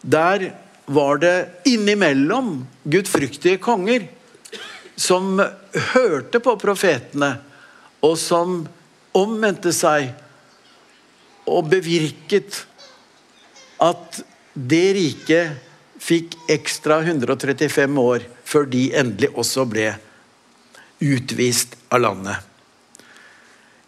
der 0.00 0.48
var 0.90 1.20
det 1.22 1.48
innimellom 1.70 2.66
gudfryktige 2.82 3.60
konger 3.62 4.08
som 4.98 5.38
hørte 5.94 6.40
på 6.42 6.56
profetene, 6.58 7.36
og 8.02 8.16
som 8.18 8.64
omvendte 9.16 9.70
seg 9.74 10.08
og 11.46 11.68
bevirket 11.70 12.64
at 13.80 14.18
det 14.54 14.86
riket 14.96 16.02
fikk 16.02 16.34
ekstra 16.50 16.98
135 17.04 18.00
år 18.02 18.24
før 18.48 18.66
de 18.72 18.88
endelig 18.98 19.30
også 19.38 19.66
ble 19.70 19.92
utvist 21.00 21.76
av 21.92 22.02
landet. 22.02 22.40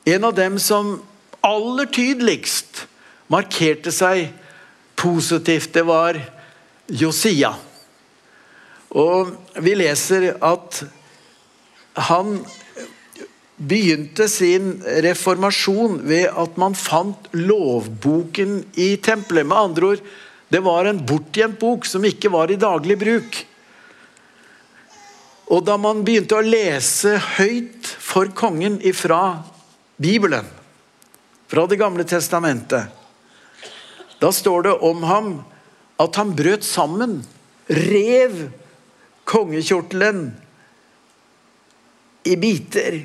En 0.06 0.28
av 0.28 0.36
dem 0.38 0.60
som 0.62 0.94
aller 1.42 1.90
tydeligst 1.90 2.84
markerte 3.32 3.90
seg 3.94 4.30
positivt, 4.98 5.72
det 5.74 5.84
var 5.88 6.20
Josia. 6.92 7.54
Og 8.92 9.32
vi 9.64 9.72
leser 9.78 10.34
at 10.44 10.82
han 12.08 12.42
begynte 13.56 14.26
sin 14.28 14.74
reformasjon 15.04 16.00
ved 16.08 16.28
at 16.28 16.58
man 16.60 16.74
fant 16.76 17.30
lovboken 17.36 18.58
i 18.74 18.94
tempelet. 19.00 19.46
Med 19.46 19.58
andre 19.58 19.92
ord, 19.92 20.04
det 20.52 20.60
var 20.64 20.88
en 20.88 21.00
bortgjemt 21.06 21.60
bok 21.60 21.86
som 21.88 22.04
ikke 22.04 22.32
var 22.32 22.52
i 22.52 22.60
daglig 22.60 22.98
bruk. 23.00 23.38
Og 25.52 25.64
da 25.64 25.76
man 25.80 26.02
begynte 26.04 26.38
å 26.38 26.44
lese 26.44 27.18
høyt 27.36 27.88
for 28.00 28.32
kongen 28.36 28.80
ifra 28.84 29.42
Bibelen, 30.00 30.46
fra 31.48 31.66
Det 31.68 31.76
gamle 31.76 32.04
testamentet, 32.08 32.88
da 34.20 34.30
står 34.32 34.62
det 34.64 34.72
om 34.88 35.02
ham 35.04 35.32
at 36.00 36.16
han 36.16 36.34
brøt 36.36 36.64
sammen, 36.64 37.20
rev 37.68 38.48
kongekjortelen 39.28 40.24
i 42.28 42.36
biter 42.38 43.00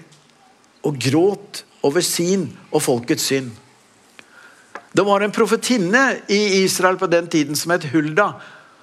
og 0.88 1.00
gråt 1.02 1.63
over 1.86 2.04
sin 2.06 2.50
og 2.71 2.82
folkets 2.84 3.30
synd. 3.32 3.52
Det 4.91 5.06
var 5.06 5.21
en 5.21 5.34
profetinne 5.34 6.04
i 6.34 6.63
Israel 6.63 6.97
på 6.97 7.10
den 7.12 7.28
tiden 7.28 7.56
som 7.56 7.76
het 7.76 7.89
Hulda. 7.91 8.32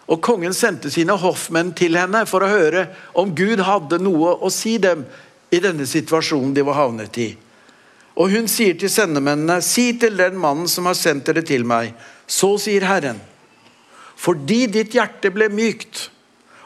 Og 0.07 0.21
Kongen 0.23 0.55
sendte 0.55 0.93
sine 0.93 1.17
hoffmenn 1.19 1.73
til 1.75 1.97
henne 1.99 2.23
for 2.29 2.45
å 2.45 2.51
høre 2.51 2.87
om 3.19 3.33
Gud 3.35 3.63
hadde 3.65 3.99
noe 4.03 4.37
å 4.37 4.51
si 4.53 4.77
dem 4.79 5.07
i 5.51 5.61
denne 5.65 5.87
situasjonen 5.89 6.53
de 6.55 6.65
var 6.67 6.79
havnet 6.79 7.19
i. 7.19 7.31
Og 8.15 8.31
hun 8.31 8.47
sier 8.51 8.77
til 8.79 8.93
sendemennene, 8.93 9.59
si 9.65 9.89
til 9.99 10.15
den 10.19 10.37
mannen 10.39 10.69
som 10.71 10.87
har 10.87 10.99
sendt 10.99 11.27
dere 11.27 11.43
til 11.47 11.65
meg, 11.67 11.97
så 12.31 12.53
sier 12.63 12.87
Herren. 12.87 13.19
Fordi 14.25 14.65
ditt 14.73 14.97
hjerte 14.97 15.31
ble 15.35 15.51
mykt, 15.53 16.09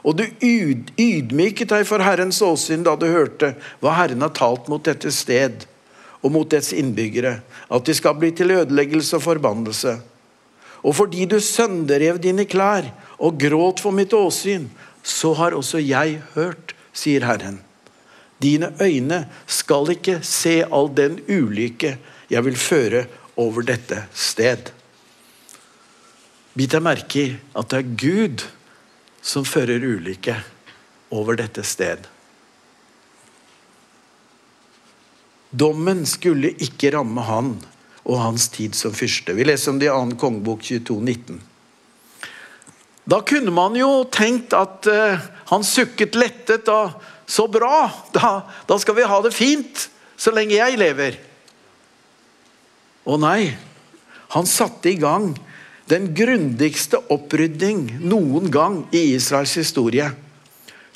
Og 0.06 0.14
du 0.16 0.24
ydmyket 0.40 1.72
deg 1.72 1.86
for 1.88 2.00
Herrens 2.00 2.38
åsyn 2.44 2.84
da 2.86 2.94
du 2.96 3.08
hørte 3.10 3.52
hva 3.82 3.96
Herren 3.98 4.22
har 4.24 4.32
talt 4.36 4.70
mot 4.70 4.84
dette 4.84 5.10
sted 5.12 5.66
og 6.22 6.32
mot 6.34 6.48
dets 6.50 6.72
innbyggere, 6.74 7.38
at 7.70 7.84
de 7.86 7.94
skal 7.94 8.16
bli 8.18 8.30
til 8.34 8.54
ødeleggelse 8.54 9.18
og 9.18 9.24
forbannelse. 9.26 9.98
Og 10.86 10.94
fordi 10.98 11.26
du 11.30 11.38
sønderrev 11.42 12.18
dine 12.22 12.46
klær 12.48 12.88
og 13.18 13.38
gråt 13.42 13.82
for 13.82 13.94
mitt 13.94 14.14
åsyn, 14.14 14.68
så 15.02 15.34
har 15.38 15.56
også 15.58 15.82
jeg 15.82 16.22
hørt, 16.34 16.74
sier 16.94 17.26
Herren. 17.26 17.60
Dine 18.42 18.72
øyne 18.80 19.24
skal 19.50 19.90
ikke 19.94 20.20
se 20.26 20.60
all 20.64 20.90
den 20.94 21.18
ulykke 21.26 21.96
jeg 22.30 22.44
vil 22.46 22.58
føre 22.58 23.06
over 23.38 23.66
dette 23.66 24.04
sted. 24.14 24.70
Bit 26.58 26.74
deg 26.74 26.82
merke 26.82 27.20
i 27.22 27.26
at 27.54 27.70
det 27.70 27.78
er 27.78 27.90
Gud 28.02 28.44
som 29.22 29.46
fører 29.46 29.84
ulykke 29.84 30.34
over 31.14 31.38
dette 31.38 31.62
sted. 31.62 32.06
Dommen 35.50 36.02
skulle 36.08 36.50
ikke 36.58 36.90
ramme 36.96 37.22
han 37.24 37.52
og 38.08 38.18
hans 38.20 38.48
tid 38.52 38.74
som 38.76 38.92
fyrste. 38.96 39.36
Vi 39.36 39.46
leser 39.46 39.72
om 39.72 39.78
det 39.78 39.86
i 39.86 39.92
2. 39.92 40.18
kongebok 40.20 40.64
22, 40.66 40.98
19. 40.98 41.38
Da 43.08 43.20
kunne 43.24 43.54
man 43.54 43.76
jo 43.78 44.02
tenkt 44.12 44.52
at 44.56 44.88
uh, 44.90 45.28
han 45.52 45.64
sukket 45.64 46.18
lettet. 46.18 46.68
og 46.68 46.92
så 47.28 47.46
bra! 47.48 47.86
Da, 48.12 48.42
da 48.66 48.78
skal 48.80 48.96
vi 48.98 49.08
ha 49.08 49.20
det 49.24 49.32
fint 49.36 49.88
så 50.18 50.34
lenge 50.34 50.58
jeg 50.58 50.80
lever. 50.80 51.16
Å 53.08 53.16
nei, 53.20 53.54
han 54.34 54.48
satte 54.48 54.90
i 54.90 54.98
gang 55.00 55.30
den 55.88 56.10
grundigste 56.16 57.00
opprydding 57.12 57.86
noen 58.04 58.50
gang 58.52 58.82
i 58.92 59.14
Israels 59.14 59.54
historie. 59.58 60.10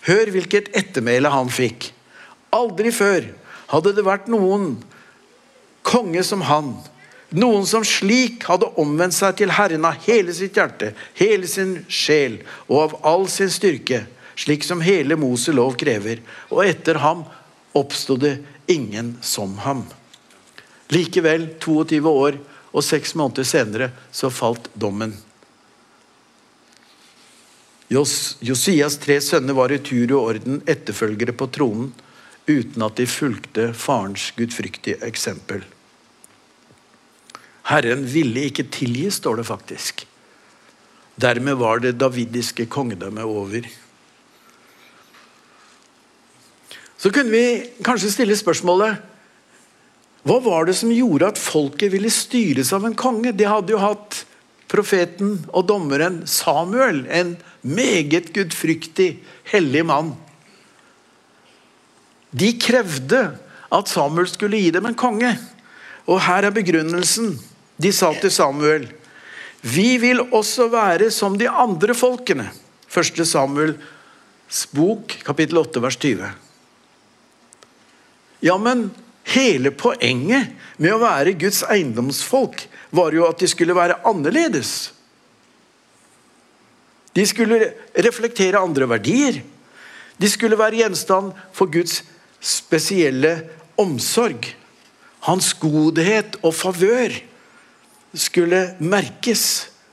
Hør 0.07 0.33
hvilket 0.35 0.73
ettermæle 0.77 1.31
han 1.33 1.51
fikk. 1.53 1.91
Aldri 2.53 2.93
før 2.93 3.31
hadde 3.73 3.95
det 3.97 4.05
vært 4.05 4.29
noen 4.33 4.75
konge 5.87 6.25
som 6.27 6.45
han. 6.45 6.75
Noen 7.33 7.65
som 7.69 7.85
slik 7.87 8.45
hadde 8.45 8.69
omvendt 8.81 9.17
seg 9.17 9.39
til 9.39 9.55
Herren 9.57 9.87
av 9.89 10.03
hele 10.05 10.35
sitt 10.37 10.59
hjerte, 10.59 10.93
hele 11.17 11.49
sin 11.49 11.79
sjel 11.89 12.43
og 12.67 12.79
av 12.83 12.97
all 13.09 13.25
sin 13.33 13.53
styrke, 13.53 14.03
slik 14.37 14.67
som 14.67 14.85
hele 14.85 15.17
Moselov 15.17 15.79
krever. 15.81 16.21
Og 16.53 16.67
etter 16.67 17.01
ham 17.01 17.25
oppsto 17.73 18.19
det 18.21 18.37
ingen 18.69 19.15
som 19.25 19.57
ham. 19.65 19.87
Likevel, 20.93 21.55
22 21.63 22.03
år 22.05 22.37
og 22.73 22.85
seks 22.85 23.15
måneder 23.19 23.47
senere, 23.47 23.91
så 24.13 24.31
falt 24.33 24.71
dommen. 24.75 25.15
Jos, 27.93 28.39
Josias 28.41 28.97
tre 28.97 29.19
sønner 29.21 29.57
var 29.57 29.73
i 29.75 29.83
tur 29.85 30.15
og 30.17 30.31
orden 30.31 30.63
etterfølgere 30.65 31.35
på 31.37 31.51
tronen, 31.53 31.91
uten 32.49 32.83
at 32.83 32.97
de 32.97 33.07
fulgte 33.07 33.69
farens 33.77 34.31
gudfryktige 34.37 35.03
eksempel. 35.05 35.61
Herren 37.69 38.07
ville 38.09 38.49
ikke 38.49 38.67
tilgi, 38.73 39.11
står 39.13 39.39
det 39.39 39.47
faktisk. 39.47 40.07
Dermed 41.21 41.61
var 41.61 41.85
det 41.85 41.99
davidiske 42.01 42.67
kongedømmet 42.73 43.29
over. 43.29 43.69
Så 46.99 47.13
kunne 47.13 47.31
vi 47.35 47.45
kanskje 47.85 48.15
stille 48.15 48.37
spørsmålet 48.39 49.12
hva 50.23 50.39
var 50.43 50.69
det 50.69 50.77
som 50.79 50.93
gjorde 50.95 51.33
at 51.33 51.41
folket 51.41 51.91
ville 51.95 52.11
styres 52.13 52.71
av 52.75 52.87
en 52.87 52.95
konge? 52.99 53.33
De 53.35 53.47
hadde 53.49 53.75
jo 53.75 53.81
hatt 53.83 54.23
profeten 54.71 55.41
og 55.51 55.67
dommeren 55.69 56.23
Samuel, 56.31 57.03
en 57.11 57.35
meget 57.63 58.31
gudfryktig, 58.35 59.17
hellig 59.51 59.83
mann. 59.89 60.15
De 62.31 62.53
krevde 62.57 63.25
at 63.73 63.91
Samuel 63.91 64.31
skulle 64.31 64.61
gi 64.63 64.71
dem 64.73 64.87
en 64.89 64.99
konge. 64.99 65.35
Og 66.07 66.23
her 66.25 66.47
er 66.47 66.55
begrunnelsen. 66.55 67.35
De 67.83 67.93
sa 67.93 68.13
til 68.15 68.31
Samuel, 68.31 68.89
'Vi 69.63 69.97
vil 69.97 70.21
også 70.21 70.69
være 70.69 71.11
som 71.11 71.39
de 71.39 71.49
andre 71.49 71.95
folkene.' 71.95 72.51
Første 72.89 73.25
Samuels 73.25 74.67
bok, 74.75 75.17
kapittel 75.25 75.59
8, 75.59 75.83
vers 75.83 75.97
20. 75.97 76.33
Ja, 78.43 78.57
men 78.59 78.91
hele 79.31 79.71
poenget 79.75 80.53
med 80.83 80.95
å 80.95 81.03
være 81.03 81.37
Guds 81.39 81.63
eiendomsfolk 81.71 82.67
var 82.93 83.15
jo 83.15 83.27
at 83.29 83.41
de 83.41 83.49
skulle 83.51 83.77
være 83.77 84.01
annerledes. 84.09 84.93
De 87.13 87.25
skulle 87.29 87.73
reflektere 87.93 88.61
andre 88.61 88.89
verdier. 88.89 89.43
De 90.17 90.31
skulle 90.31 90.59
være 90.59 90.81
gjenstand 90.83 91.33
for 91.55 91.71
Guds 91.73 92.01
spesielle 92.43 93.35
omsorg. 93.81 94.49
Hans 95.29 95.53
godhet 95.61 96.39
og 96.43 96.55
favør 96.57 97.15
skulle 98.19 98.63
merkes 98.83 99.45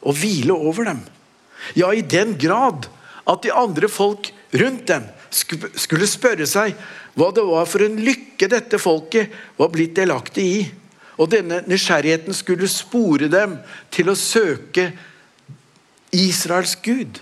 og 0.01 0.17
hvile 0.19 0.55
over 0.55 0.89
dem. 0.89 1.03
Ja, 1.75 1.91
i 1.91 2.01
den 2.01 2.35
grad 2.39 2.87
at 3.29 3.43
de 3.43 3.53
andre 3.53 3.89
folk 3.91 4.31
rundt 4.55 4.87
dem 4.89 5.05
skulle 5.29 6.09
spørre 6.09 6.47
seg 6.49 6.73
hva 7.17 7.31
det 7.35 7.45
var 7.45 7.65
for 7.69 7.83
en 7.85 7.97
lykke 8.03 8.49
dette 8.51 8.79
folket 8.81 9.33
var 9.57 9.71
blitt 9.73 9.95
delaktig 9.97 10.45
i. 10.45 10.59
Og 11.19 11.31
denne 11.33 11.61
nysgjerrigheten 11.67 12.35
skulle 12.35 12.69
spore 12.71 13.27
dem 13.31 13.57
til 13.91 14.11
å 14.11 14.17
søke 14.17 14.91
Israels 16.15 16.77
Gud, 16.81 17.19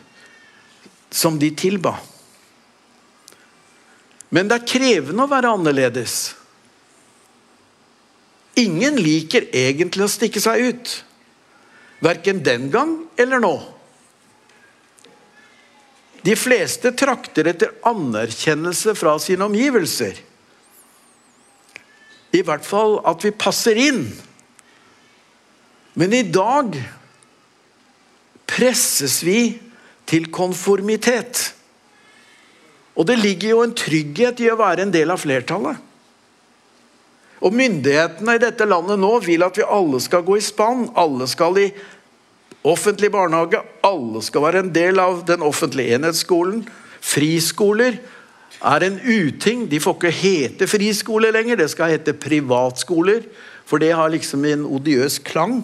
som 1.11 1.39
de 1.41 1.49
tilba. 1.57 1.95
Men 4.29 4.49
det 4.49 4.59
er 4.59 4.69
krevende 4.69 5.23
å 5.23 5.31
være 5.31 5.53
annerledes. 5.55 6.35
Ingen 8.59 8.97
liker 8.99 9.47
egentlig 9.55 10.05
å 10.05 10.11
stikke 10.11 10.41
seg 10.43 10.69
ut. 10.71 10.93
Verken 12.03 12.43
den 12.45 12.69
gang 12.73 12.93
eller 13.17 13.41
nå. 13.41 13.55
De 16.27 16.35
fleste 16.35 16.91
trakter 16.97 17.47
etter 17.47 17.71
anerkjennelse 17.87 18.95
fra 18.99 19.13
sine 19.23 19.45
omgivelser. 19.47 20.17
I 22.35 22.41
hvert 22.43 22.65
fall 22.67 22.97
at 23.07 23.23
vi 23.23 23.31
passer 23.31 23.79
inn. 23.79 24.09
Men 25.95 26.13
i 26.13 26.25
dag 26.27 26.75
presses 28.47 29.21
vi 29.23 29.39
til 30.07 30.27
konformitet. 30.35 31.53
Og 32.97 33.07
det 33.07 33.19
ligger 33.21 33.53
jo 33.53 33.63
en 33.63 33.75
trygghet 33.77 34.41
i 34.43 34.49
å 34.51 34.59
være 34.59 34.83
en 34.83 34.93
del 34.93 35.13
av 35.13 35.21
flertallet. 35.23 35.79
Og 37.37 37.53
myndighetene 37.53 38.35
i 38.35 38.41
dette 38.41 38.65
landet 38.65 38.99
nå 38.99 39.11
vil 39.23 39.45
at 39.45 39.59
vi 39.59 39.65
alle 39.65 40.01
skal 40.03 40.25
gå 40.27 40.39
i 40.39 40.43
spann. 40.43 40.87
Alle 40.97 41.27
skal 41.29 41.59
i 41.61 41.67
offentlig 42.67 43.11
barnehage. 43.13 43.61
Alle 43.87 44.21
skal 44.25 44.43
være 44.43 44.65
en 44.65 44.73
del 44.75 44.99
av 44.99 45.23
den 45.27 45.43
offentlige 45.45 45.95
enhetsskolen. 45.95 46.65
Friskoler 47.03 47.99
er 48.59 48.83
en 48.83 48.99
uting. 48.99 49.67
De 49.69 49.79
får 49.79 49.97
ikke 49.97 50.13
hete 50.19 50.67
friskoler 50.67 51.35
lenger. 51.35 51.61
Det 51.61 51.69
skal 51.71 51.93
hete 51.93 52.15
privatskoler. 52.17 53.23
For 53.67 53.79
det 53.83 53.93
har 53.95 54.11
liksom 54.11 54.45
en 54.47 54.65
odiøs 54.67 55.19
klang. 55.27 55.61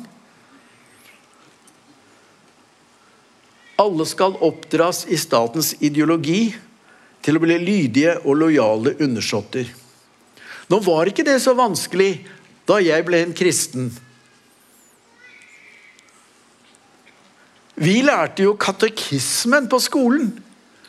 Alle 3.79 4.05
skal 4.07 4.37
oppdras 4.45 5.03
i 5.11 5.17
statens 5.19 5.73
ideologi 5.81 6.53
til 7.23 7.39
å 7.39 7.43
bli 7.43 7.57
lydige 7.59 8.17
og 8.21 8.37
lojale 8.43 8.93
undersåtter. 9.01 9.67
Nå 10.69 10.79
var 10.85 11.09
ikke 11.09 11.25
det 11.27 11.39
så 11.43 11.55
vanskelig 11.57 12.11
da 12.69 12.79
jeg 12.83 13.03
ble 13.07 13.23
en 13.25 13.35
kristen. 13.35 13.89
Vi 17.75 18.01
lærte 18.05 18.45
jo 18.45 18.53
katekismen 18.59 19.65
på 19.69 19.79
skolen 19.81 20.29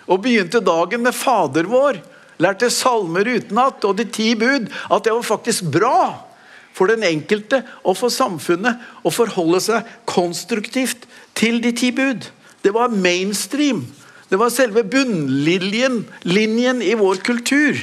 og 0.05 0.20
begynte 0.25 0.61
dagen 0.61 1.05
med 1.07 1.16
Fader 1.16 1.68
vår. 1.68 2.01
Lærte 2.42 2.68
salmer 2.73 3.29
utenat 3.37 3.85
og 3.88 3.97
de 3.99 4.05
ti 4.05 4.35
bud. 4.37 4.68
At 4.92 5.07
det 5.07 5.14
var 5.14 5.25
faktisk 5.25 5.70
bra 5.73 6.27
for 6.75 6.90
den 6.90 7.07
enkelte 7.07 7.62
og 7.87 7.97
for 7.97 8.12
samfunnet 8.12 8.83
å 9.07 9.12
forholde 9.14 9.61
seg 9.62 9.92
konstruktivt 10.11 11.07
til 11.38 11.61
de 11.64 11.73
ti 11.77 11.92
bud. 11.94 12.27
Det 12.64 12.75
var 12.75 12.92
mainstream. 12.92 13.85
Det 14.29 14.40
var 14.40 14.53
selve 14.53 14.83
bunnlinjen 14.88 16.03
linjen 16.27 16.83
i 16.83 16.94
vår 16.99 17.23
kultur. 17.25 17.79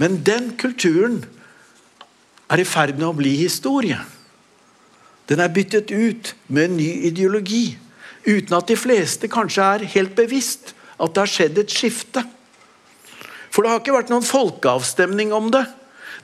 Men 0.00 0.22
den 0.24 0.54
kulturen 0.58 1.20
er 2.50 2.62
i 2.62 2.66
ferd 2.66 2.96
med 2.98 3.10
å 3.10 3.16
bli 3.16 3.34
historie. 3.36 4.00
Den 5.30 5.40
er 5.40 5.52
byttet 5.52 5.92
ut 5.92 6.32
med 6.48 6.70
en 6.70 6.76
ny 6.80 6.88
ideologi, 7.08 7.76
uten 8.26 8.56
at 8.56 8.70
de 8.70 8.78
fleste 8.78 9.30
kanskje 9.30 9.66
er 9.76 9.90
helt 9.94 10.14
bevisst 10.18 10.74
at 11.02 11.12
det 11.14 11.24
har 11.24 11.30
skjedd 11.30 11.60
et 11.62 11.74
skifte. 11.74 12.22
For 13.52 13.64
det 13.64 13.72
har 13.72 13.82
ikke 13.82 13.96
vært 13.96 14.12
noen 14.12 14.26
folkeavstemning 14.26 15.32
om 15.36 15.50
det. 15.52 15.64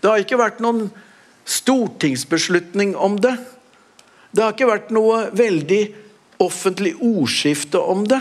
Det 0.00 0.10
har 0.10 0.22
ikke 0.22 0.40
vært 0.40 0.62
noen 0.64 0.88
stortingsbeslutning 1.48 2.94
om 2.96 3.18
det. 3.20 3.34
Det 4.30 4.44
har 4.44 4.54
ikke 4.54 4.70
vært 4.70 4.92
noe 4.94 5.26
veldig 5.36 5.82
offentlig 6.44 6.94
ordskifte 7.02 7.80
om 7.80 8.04
det. 8.08 8.20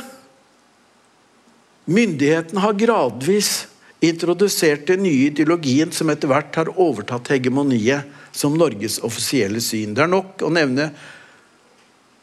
Myndigheten 1.87 2.59
har 2.59 2.75
gradvis 2.79 3.67
introdusert 4.03 4.87
den 4.89 5.05
nye 5.05 5.29
ideologien 5.29 5.93
som 5.95 6.09
etter 6.11 6.29
hvert 6.31 6.57
har 6.59 6.73
overtatt 6.75 7.31
hegemoniet 7.31 8.07
som 8.35 8.57
Norges 8.57 8.99
offisielle 9.05 9.61
syn. 9.63 9.95
Det 9.95 10.03
er 10.03 10.11
nok 10.11 10.43
å 10.45 10.51
nevne 10.53 10.91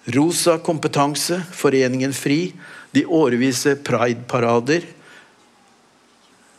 Rosa 0.07 0.59
kompetanse, 0.59 1.43
Foreningen 1.53 2.13
FRI, 2.13 2.53
de 2.93 3.07
årevise 3.07 3.77
Pride-parader, 3.81 4.85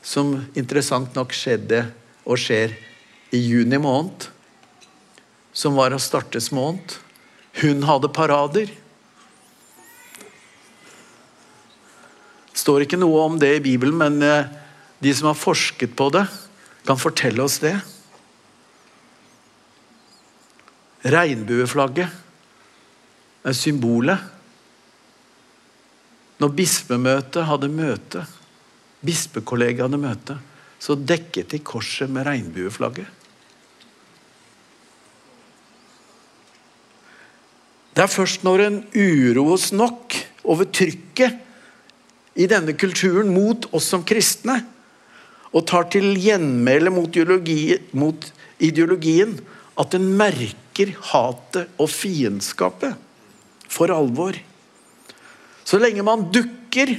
som 0.01 0.33
interessant 0.57 1.13
nok 1.17 1.33
skjedde 1.33 1.83
og 2.25 2.39
skjer 2.41 2.73
i 3.33 3.41
juni 3.41 3.77
måned, 3.81 4.27
som 5.53 5.77
var 5.77 5.93
Astartes 5.93 6.49
måned. 6.53 6.97
Hun 7.61 7.85
hadde 7.85 8.09
parader. 8.13 8.73
Det 12.49 12.59
står 12.59 12.87
ikke 12.87 12.99
noe 12.99 13.21
om 13.29 13.37
det 13.39 13.53
i 13.59 13.63
Bibelen, 13.63 13.97
men 14.01 14.19
eh, 14.25 14.49
de 15.05 15.13
som 15.13 15.29
har 15.29 15.37
forsket 15.37 15.93
på 15.95 16.09
det, 16.17 16.25
kan 16.85 16.97
fortelle 16.97 17.45
oss 17.45 17.61
det. 17.61 17.77
Regnbueflagget 21.05 22.24
er 23.45 23.55
symbolet. 23.57 24.31
Når 26.41 26.51
bispemøtet 26.57 27.47
hadde 27.47 27.69
møte, 27.71 28.25
bispekollegiet 29.05 29.85
hadde 29.85 30.01
møte, 30.01 30.37
så 30.81 30.97
dekket 30.97 31.53
de 31.53 31.61
korset 31.63 32.11
med 32.11 32.25
regnbueflagget. 32.27 33.07
Det 37.95 38.03
er 38.03 38.11
først 38.11 38.43
når 38.43 38.65
en 38.65 38.81
uroes 38.91 39.69
nok 39.71 40.17
over 40.43 40.67
trykket 40.67 41.37
i 42.35 42.49
denne 42.51 42.75
kulturen 42.75 43.31
mot 43.31 43.69
oss 43.71 43.87
som 43.93 44.03
kristne, 44.03 44.59
og 45.55 45.63
tar 45.69 45.87
til 45.87 46.17
gjenmæle 46.19 46.91
mot, 46.91 47.15
mot 47.95 48.25
ideologien, 48.59 49.37
at 49.79 49.95
en 49.95 50.09
merker 50.19 50.91
hatet 51.13 51.71
og 51.79 51.87
fiendskapet 51.87 53.04
for 53.75 53.91
alvor. 53.91 54.37
Så 55.65 55.79
lenge 55.81 56.05
man 56.05 56.27
dukker 56.33 56.95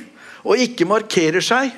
og 0.47 0.61
ikke 0.63 0.89
markerer 0.89 1.45
seg, 1.45 1.73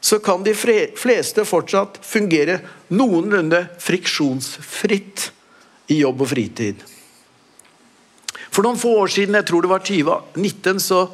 så 0.00 0.18
kan 0.24 0.44
de 0.44 0.54
fleste 0.56 1.44
fortsatt 1.44 1.98
fungere 2.04 2.58
noenlunde 2.88 3.66
friksjonsfritt 3.80 5.28
i 5.92 6.00
jobb 6.00 6.24
og 6.24 6.30
fritid. 6.32 6.80
For 8.50 8.66
noen 8.66 8.80
få 8.80 8.96
år 9.02 9.12
siden, 9.12 9.36
jeg 9.38 9.46
tror 9.46 9.62
det 9.62 9.70
var 9.70 9.84
2019, 9.86 10.80
så 10.82 11.04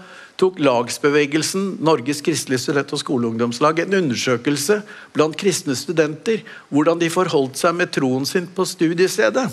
tok 0.41 0.61
lagsbevegelsen 0.61 1.79
Norges 1.85 2.23
kristelige 2.25 2.63
student- 2.63 2.93
og 2.93 3.01
skoleungdomslag 3.01 3.81
en 3.83 3.99
undersøkelse 3.99 4.81
blant 5.17 5.37
kristne 5.41 5.77
studenter 5.77 6.45
hvordan 6.69 7.01
de 7.01 7.13
forholdt 7.13 7.59
seg 7.61 7.77
med 7.77 7.93
troen 7.97 8.29
sin 8.29 8.49
på 8.49 8.65
studiestedet. 8.69 9.49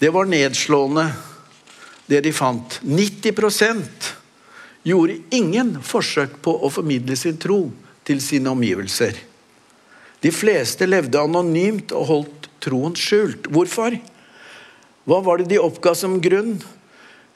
Det 0.00 0.08
var 0.12 0.28
nedslående 0.28 1.10
det 2.10 2.24
de 2.26 2.32
fant. 2.34 2.80
90% 2.82 4.10
gjorde 4.82 5.20
ingen 5.30 5.76
forsøk 5.84 6.40
på 6.42 6.56
å 6.58 6.70
formidle 6.72 7.16
sin 7.18 7.38
tro 7.38 7.68
til 8.06 8.22
sine 8.24 8.50
omgivelser. 8.50 9.14
De 10.20 10.32
fleste 10.34 10.88
levde 10.88 11.20
anonymt 11.20 11.94
og 11.96 12.08
holdt 12.10 12.48
troen 12.60 12.96
skjult. 12.98 13.46
Hvorfor? 13.52 13.94
Hva 15.08 15.20
var 15.24 15.40
det 15.40 15.52
de 15.52 15.60
oppga 15.62 15.94
som 15.96 16.18
grunn? 16.22 16.58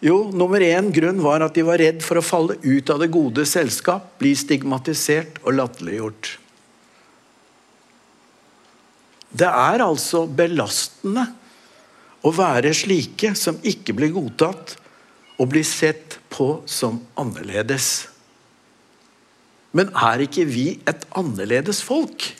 Jo, 0.04 0.18
nummer 0.36 0.60
én 0.60 0.90
grunn 0.92 1.22
var 1.24 1.44
at 1.46 1.54
de 1.56 1.64
var 1.64 1.80
redd 1.80 2.02
for 2.04 2.20
å 2.20 2.24
falle 2.24 2.58
ut 2.60 2.90
av 2.92 3.00
det 3.00 3.12
gode 3.14 3.46
selskap, 3.48 4.10
bli 4.20 4.34
stigmatisert 4.36 5.38
og 5.46 5.56
latterliggjort. 5.56 6.34
Det 9.34 9.48
er 9.48 9.82
altså 9.82 10.26
belastende 10.30 11.24
å 12.24 12.32
være 12.32 12.72
slike 12.76 13.34
som 13.36 13.60
ikke 13.60 13.94
blir 13.96 14.14
godtatt 14.14 14.76
og 15.36 15.50
blir 15.52 15.66
sett 15.66 16.18
på 16.32 16.62
som 16.70 17.02
annerledes. 17.20 18.06
Men 19.74 19.90
er 19.98 20.22
ikke 20.24 20.46
vi 20.46 20.68
et 20.88 21.04
annerledes 21.18 21.82
folk? 21.84 22.30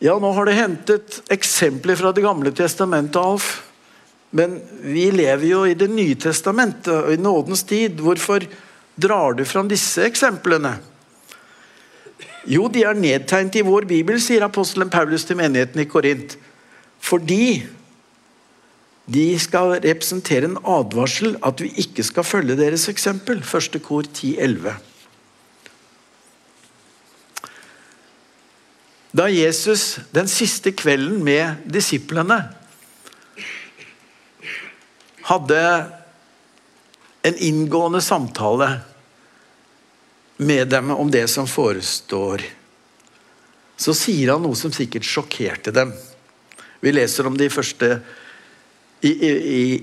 Ja, 0.00 0.14
nå 0.16 0.30
har 0.32 0.48
det 0.48 0.56
hentet 0.56 1.18
eksempler 1.32 1.98
fra 2.00 2.12
Det 2.16 2.24
gamle 2.24 2.52
testamentet, 2.56 3.20
Alf. 3.20 3.66
Men 4.30 4.60
vi 4.80 5.10
lever 5.12 5.46
jo 5.48 5.64
i 5.66 5.74
Det 5.74 5.90
nye 5.92 6.16
testamentet 6.16 6.92
og 6.94 7.12
i 7.12 7.20
nådens 7.20 7.66
tid. 7.68 8.00
Hvorfor 8.00 8.46
drar 8.96 9.36
du 9.36 9.44
fram 9.44 9.68
disse 9.68 10.04
eksemplene? 10.06 10.78
Jo, 12.48 12.68
de 12.72 12.84
er 12.86 12.96
nedtegnet 12.96 13.58
i 13.60 13.66
vår 13.66 13.84
bibel, 13.90 14.16
sier 14.22 14.46
apostelen 14.46 14.90
Paulus 14.92 15.26
til 15.28 15.36
menigheten 15.36 15.82
i 15.82 15.88
Korint. 15.88 16.38
Fordi 17.00 17.66
de 19.10 19.26
skal 19.42 19.80
representere 19.82 20.46
en 20.48 20.60
advarsel 20.64 21.34
at 21.44 21.60
vi 21.60 21.72
ikke 21.82 22.04
skal 22.06 22.24
følge 22.24 22.56
deres 22.56 22.86
eksempel. 22.88 23.42
Første 23.42 23.80
kor 23.82 24.06
10-11. 24.06 24.76
Da 29.10 29.26
Jesus 29.26 29.98
den 30.14 30.28
siste 30.30 30.70
kvelden 30.72 31.24
med 31.26 31.66
disiplene 31.66 32.38
hadde 35.26 35.62
en 37.26 37.36
inngående 37.36 38.00
samtale 38.00 38.70
med 40.40 40.68
dem 40.68 40.90
om 40.90 41.10
det 41.10 41.26
som 41.28 41.46
forestår, 41.48 42.42
så 43.76 43.92
sier 43.96 44.32
han 44.32 44.40
noe 44.44 44.56
som 44.56 44.72
sikkert 44.72 45.04
sjokkerte 45.04 45.72
dem. 45.76 45.92
Vi 46.80 46.92
leser 46.92 47.28
om 47.28 47.36
det 47.36 47.50
i 47.50 47.52
første 47.52 47.98
i, 49.04 49.10
i, 49.10 49.32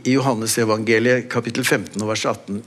i 0.02 0.16
Johannesevangeliet 0.16 1.28
kapittel 1.30 1.66
15 1.66 2.02
vers 2.10 2.26
18. 2.26 2.64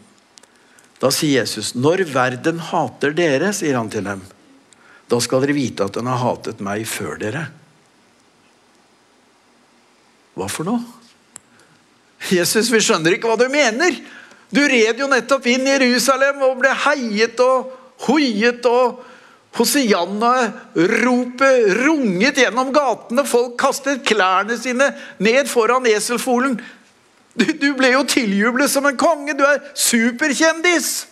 Da 1.03 1.11
sier 1.15 1.41
Jesus, 1.41 1.73
'Når 1.75 2.05
verden 2.13 2.61
hater 2.71 3.11
dere', 3.17 3.51
sier 3.57 3.75
han 3.75 3.91
til 3.91 4.07
dem, 4.07 4.23
'da 5.09 5.21
skal 5.21 5.43
dere 5.43 5.59
vite 5.59 5.85
at 5.85 5.99
den 5.99 6.07
har 6.07 6.23
hatet 6.23 6.63
meg 6.63 6.87
før 6.87 7.19
dere'. 7.19 7.49
Hva 10.39 10.47
for 10.47 10.69
noe? 10.69 10.85
Jesus, 12.31 12.71
vi 12.71 12.79
skjønner 12.79 13.19
ikke 13.19 13.27
hva 13.27 13.39
du 13.41 13.49
mener! 13.51 13.99
Du 14.51 14.63
red 14.67 14.99
jo 14.99 15.07
nettopp 15.11 15.47
inn 15.47 15.67
i 15.67 15.75
Jerusalem 15.75 16.43
og 16.43 16.59
ble 16.59 16.71
heiet 16.87 17.39
og 17.43 17.80
hoiet 18.07 18.67
og 18.69 19.07
Hosianna-ropet 19.59 21.57
runget 21.83 22.39
gjennom 22.39 22.71
gatene. 22.75 23.25
Folk 23.27 23.57
kastet 23.59 24.05
klærne 24.07 24.59
sine 24.61 24.93
ned 25.19 25.49
foran 25.51 25.87
eselfolen. 25.91 26.61
Du, 27.35 27.45
du, 27.59 27.75
ble 27.79 27.91
jo 27.97 28.05
tiljublet 28.07 28.71
som 28.71 28.87
en 28.87 28.97
konge. 28.99 29.35
Du 29.35 29.45
er 29.47 29.61
superkjendis! 29.75 31.07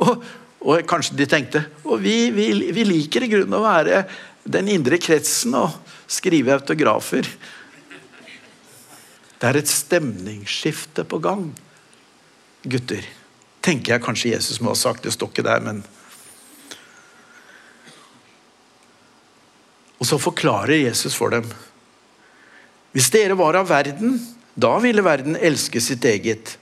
Og, 0.00 0.22
og 0.62 0.86
kanskje 0.88 1.16
de 1.18 1.26
tenkte 1.28 1.60
og 1.84 2.00
vi, 2.00 2.30
vi, 2.32 2.72
vi 2.72 2.84
liker 2.86 3.22
i 3.24 3.28
grunnen 3.32 3.58
å 3.58 3.66
være 3.66 4.04
den 4.48 4.68
indre 4.72 4.96
kretsen 5.02 5.54
og 5.58 5.70
skrive 6.10 6.54
autografer. 6.56 7.26
Det 9.40 9.48
er 9.48 9.56
et 9.60 9.68
stemningsskifte 9.68 11.04
på 11.08 11.18
gang, 11.24 11.50
gutter 12.64 13.04
tenker 13.64 13.94
jeg 13.94 14.04
kanskje 14.04 14.34
Jesus 14.34 14.60
må 14.60 14.72
ha 14.72 14.78
sagt. 14.78 15.04
Det 15.04 15.12
står 15.14 15.32
ikke 15.32 15.46
der, 15.46 15.64
men 15.64 15.82
Og 20.00 20.08
så 20.08 20.16
forklarer 20.16 20.80
Jesus 20.80 21.12
for 21.12 21.32
dem. 21.34 21.44
Hvis 22.96 23.10
dere 23.12 23.36
var 23.38 23.58
av 23.60 23.68
verden, 23.68 24.16
da 24.56 24.72
ville 24.82 25.04
verden 25.04 25.36
elske 25.36 25.80
sitt 25.84 26.04
eget. 26.08 26.56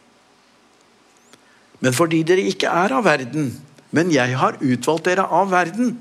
Men 1.79 1.95
fordi 1.95 2.25
dere 2.27 2.49
ikke 2.51 2.69
er 2.69 2.97
av 2.99 3.07
verden, 3.07 3.53
men 3.95 4.11
jeg 4.13 4.35
har 4.37 4.59
utvalgt 4.59 5.07
dere 5.07 5.25
av 5.25 5.53
verden, 5.55 5.95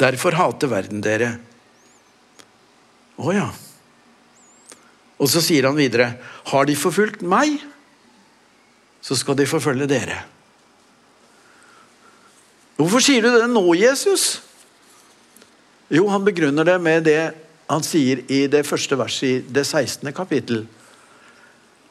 derfor 0.00 0.38
hater 0.38 0.72
verden 0.72 1.04
dere. 1.04 1.34
Å 3.20 3.34
ja. 3.36 3.48
Og 5.18 5.28
så 5.28 5.42
sier 5.44 5.68
han 5.68 5.76
videre, 5.76 6.14
har 6.48 6.66
de 6.66 6.78
forfulgt 6.78 7.20
meg? 7.26 7.60
Så 9.08 9.16
skal 9.16 9.38
de 9.38 9.48
forfølge 9.48 9.88
dere. 9.88 10.18
Hvorfor 12.76 13.00
sier 13.02 13.24
du 13.24 13.32
det 13.32 13.48
nå, 13.48 13.64
Jesus? 13.74 14.42
Jo, 15.88 16.04
han 16.12 16.26
begrunner 16.26 16.68
det 16.68 16.76
med 16.84 17.06
det 17.08 17.22
han 17.68 17.84
sier 17.84 18.20
i 18.32 18.42
det 18.52 18.66
første 18.68 18.98
verset 19.00 19.28
i 19.28 19.38
det 19.48 19.64
16. 19.64 20.12
kapittel. 20.16 20.66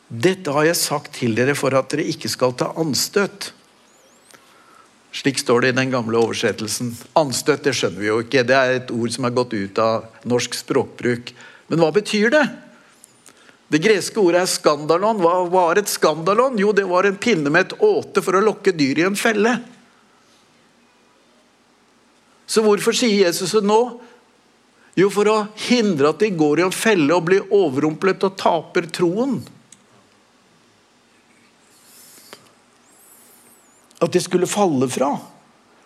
Dette 0.07 0.53
har 0.53 0.69
jeg 0.69 0.79
sagt 0.79 1.17
til 1.17 1.33
dere 1.37 1.57
for 1.57 1.73
at 1.77 1.89
dere 1.91 2.05
ikke 2.07 2.29
skal 2.31 2.53
ta 2.57 2.69
anstøt. 2.79 3.51
Slik 5.17 5.41
står 5.41 5.65
det 5.65 5.73
i 5.73 5.77
den 5.79 5.91
gamle 5.91 6.21
oversettelsen. 6.21 6.93
Anstøt 7.17 7.65
det 7.65 7.73
skjønner 7.75 8.03
vi 8.03 8.11
jo 8.11 8.21
ikke. 8.21 8.45
Det 8.45 8.55
er 8.55 8.77
et 8.77 8.93
ord 8.93 9.11
som 9.13 9.25
er 9.25 9.35
gått 9.35 9.57
ut 9.57 9.81
av 9.81 10.05
norsk 10.29 10.55
språkbruk. 10.61 11.33
Men 11.67 11.81
hva 11.81 11.89
betyr 11.97 12.29
det? 12.37 12.45
Det 13.67 13.81
greske 13.83 14.19
ordet 14.21 14.45
er 14.45 14.51
skandalon. 14.51 15.19
Hva 15.19 15.41
var 15.51 15.79
et 15.79 15.91
skandalon? 15.91 16.55
Jo, 16.59 16.71
det 16.75 16.85
var 16.87 17.07
en 17.07 17.19
pinne 17.19 17.51
med 17.51 17.67
et 17.67 17.81
åte 17.83 18.23
for 18.23 18.37
å 18.37 18.43
lokke 18.43 18.71
dyr 18.75 19.01
i 19.01 19.07
en 19.07 19.19
felle. 19.19 19.57
Så 22.47 22.63
hvorfor 22.63 22.95
sier 22.95 23.25
Jesus 23.25 23.51
det 23.57 23.65
nå? 23.67 23.81
Jo, 24.97 25.11
for 25.13 25.29
å 25.29 25.35
hindre 25.67 26.13
at 26.13 26.23
de 26.23 26.31
går 26.33 26.61
i 26.61 26.65
en 26.65 26.73
felle 26.73 27.11
og 27.13 27.27
blir 27.27 27.51
overrumplet 27.53 28.23
og 28.23 28.37
taper 28.39 28.87
troen. 28.89 29.41
At 33.99 34.13
de 34.13 34.21
skulle 34.23 34.49
falle 34.49 34.87
fra. 34.89 35.11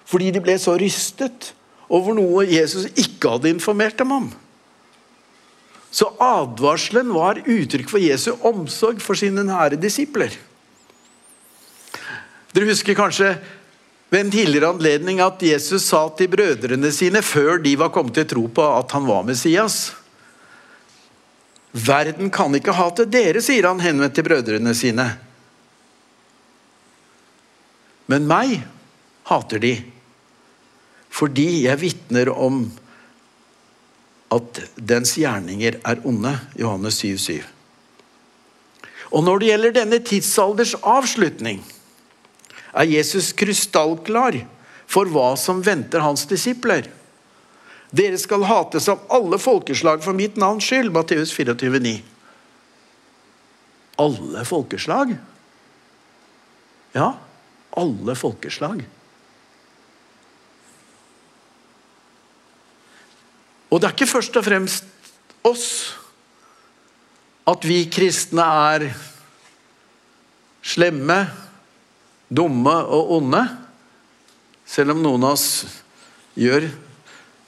Fordi 0.08 0.30
de 0.36 0.44
ble 0.44 0.56
så 0.62 0.78
rystet 0.80 1.52
over 1.92 2.16
noe 2.16 2.46
Jesus 2.48 2.88
ikke 2.94 3.34
hadde 3.36 3.52
informert 3.52 3.98
dem 4.00 4.14
om. 4.16 4.30
Så 5.92 6.08
advarselen 6.24 7.12
var 7.14 7.42
uttrykk 7.44 7.90
for 7.92 8.00
Jesu 8.00 8.32
omsorg 8.48 9.02
for 9.04 9.20
sine 9.20 9.44
nære 9.48 9.80
disipler. 9.80 10.34
Dere 12.52 12.70
husker 12.72 12.96
kanskje 12.96 13.34
ved 14.12 14.26
en 14.26 14.32
tidligere 14.32 14.72
anledning 14.74 15.22
at 15.24 15.44
Jesus 15.44 15.86
sa 15.88 16.06
til 16.16 16.32
brødrene 16.32 16.92
sine 16.96 17.22
før 17.24 17.60
de 17.64 17.78
var 17.80 17.92
kommet 17.96 18.16
til 18.18 18.28
tro 18.28 18.48
på 18.52 18.66
at 18.76 18.92
han 18.96 19.08
var 19.08 19.28
Messias 19.28 19.92
Verden 21.72 22.28
kan 22.28 22.52
ikke 22.56 22.76
hate 22.76 23.06
dere, 23.08 23.40
sier 23.40 23.70
han 23.70 23.80
henvendt 23.80 24.18
til 24.18 24.26
brødrene 24.28 24.74
sine. 24.76 25.06
Men 28.12 28.28
meg 28.28 28.58
hater 29.30 29.62
de, 29.64 29.78
fordi 31.12 31.64
jeg 31.64 31.80
vitner 31.80 32.32
om 32.34 32.66
at 34.32 34.62
dens 34.76 35.18
gjerninger 35.20 35.80
er 35.84 36.02
onde. 36.08 36.34
Johannes 36.60 37.02
7, 37.04 37.18
7. 37.18 37.42
Og 39.12 39.26
når 39.28 39.42
det 39.42 39.50
gjelder 39.50 39.76
denne 39.76 40.00
tidsalders 40.08 40.74
avslutning, 40.88 41.60
er 42.72 42.88
Jesus 42.88 43.34
krystallklar 43.36 44.38
for 44.88 45.12
hva 45.12 45.34
som 45.40 45.60
venter 45.64 46.04
hans 46.04 46.24
disipler. 46.30 46.88
Dere 47.92 48.16
skal 48.20 48.48
hates 48.48 48.88
av 48.92 49.04
alle 49.12 49.40
folkeslag 49.42 50.00
for 50.04 50.16
mitt 50.16 50.40
navns 50.40 50.70
skyld. 50.70 50.94
Matteus 50.96 51.34
24, 51.36 51.82
9. 51.84 51.98
Alle 54.00 54.46
folkeslag? 54.48 55.12
Ja, 56.96 57.12
alle 57.76 58.16
folkeslag. 58.16 58.86
Og 63.72 63.80
det 63.80 63.88
er 63.88 63.96
ikke 63.96 64.12
først 64.12 64.36
og 64.36 64.46
fremst 64.46 64.88
oss 65.48 65.68
at 67.48 67.64
vi 67.66 67.80
kristne 67.92 68.44
er 68.44 68.90
slemme, 70.62 71.24
dumme 72.30 72.76
og 72.86 73.16
onde. 73.18 73.42
Selv 74.68 74.94
om 74.96 75.02
noen 75.04 75.26
av 75.26 75.36
oss 75.36 75.48
gjør 76.38 76.68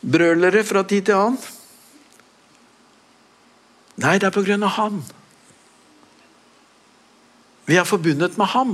brølere 0.04 0.64
fra 0.68 0.84
tid 0.88 1.08
til 1.08 1.20
annen. 1.20 1.52
Nei, 4.04 4.18
det 4.18 4.28
er 4.28 4.34
på 4.34 4.42
grunn 4.44 4.66
av 4.66 4.74
Han. 4.80 5.04
Vi 7.70 7.78
er 7.80 7.88
forbundet 7.88 8.40
med 8.40 8.52
Ham. 8.56 8.74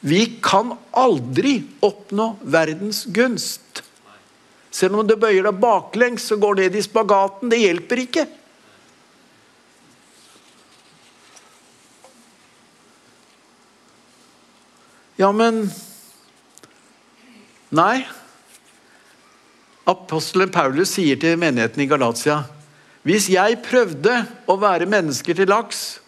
Vi 0.00 0.24
kan 0.42 0.74
aldri 0.96 1.58
oppnå 1.84 2.32
verdens 2.40 3.04
gunst. 3.12 3.82
Selv 4.70 5.00
om 5.00 5.06
du 5.06 5.16
bøyer 5.18 5.44
deg 5.44 5.58
baklengs 5.60 6.30
og 6.32 6.44
går 6.44 6.60
ned 6.62 6.78
i 6.78 6.84
spagaten. 6.84 7.50
Det 7.52 7.58
hjelper 7.60 8.04
ikke. 8.06 8.26
Ja, 15.20 15.28
men 15.36 15.66
Nei. 17.70 18.02
Apostelen 19.86 20.50
Paulus 20.50 20.96
sier 20.96 21.18
til 21.20 21.38
menigheten 21.38 21.84
i 21.84 21.88
Galatia 21.90 22.42
hvis 23.06 23.30
jeg 23.32 23.62
prøvde 23.64 24.12
å 24.50 24.58
være 24.60 24.88
mennesker 24.90 25.38
til 25.38 25.48
laks, 25.48 26.00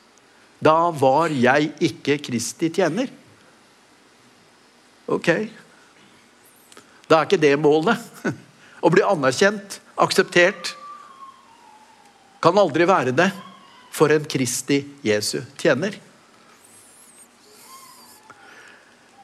da 0.60 0.90
var 0.92 1.32
jeg 1.32 1.70
ikke 1.88 2.18
Kristi 2.20 2.68
tjener. 2.68 3.08
Ok. 5.06 5.28
Da 7.08 7.18
er 7.18 7.26
ikke 7.26 7.40
det 7.42 7.56
målet. 7.60 7.98
Å 8.84 8.90
bli 8.90 9.04
anerkjent, 9.06 9.78
akseptert, 10.00 10.74
kan 12.42 12.58
aldri 12.58 12.86
være 12.88 13.12
det 13.14 13.28
for 13.94 14.10
en 14.10 14.24
Kristi 14.26 14.80
Jesu 15.06 15.38
tjener. 15.60 15.94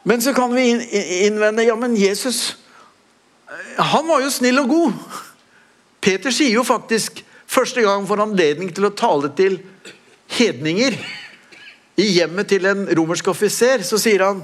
Men 0.06 0.22
så 0.22 0.32
kan 0.36 0.54
vi 0.54 0.70
innvende 1.26 1.66
ja, 1.66 1.74
men 1.76 1.96
Jesus 1.98 2.56
han 3.76 4.06
var 4.06 4.22
jo 4.22 4.30
snill 4.32 4.60
og 4.62 4.70
god. 4.70 5.16
Peter 6.04 6.34
sier 6.34 6.52
jo 6.52 6.64
faktisk 6.66 7.22
første 7.48 7.82
gang 7.84 8.04
får 8.08 8.22
anledning 8.26 8.70
til 8.74 8.88
å 8.88 8.94
tale 8.94 9.30
til 9.36 9.58
hedninger 10.36 10.96
i 11.98 12.06
hjemmet 12.18 12.50
til 12.50 12.68
en 12.68 12.84
romersk 12.94 13.30
offiser, 13.32 13.82
så 13.82 13.98
sier 14.00 14.22
han 14.26 14.42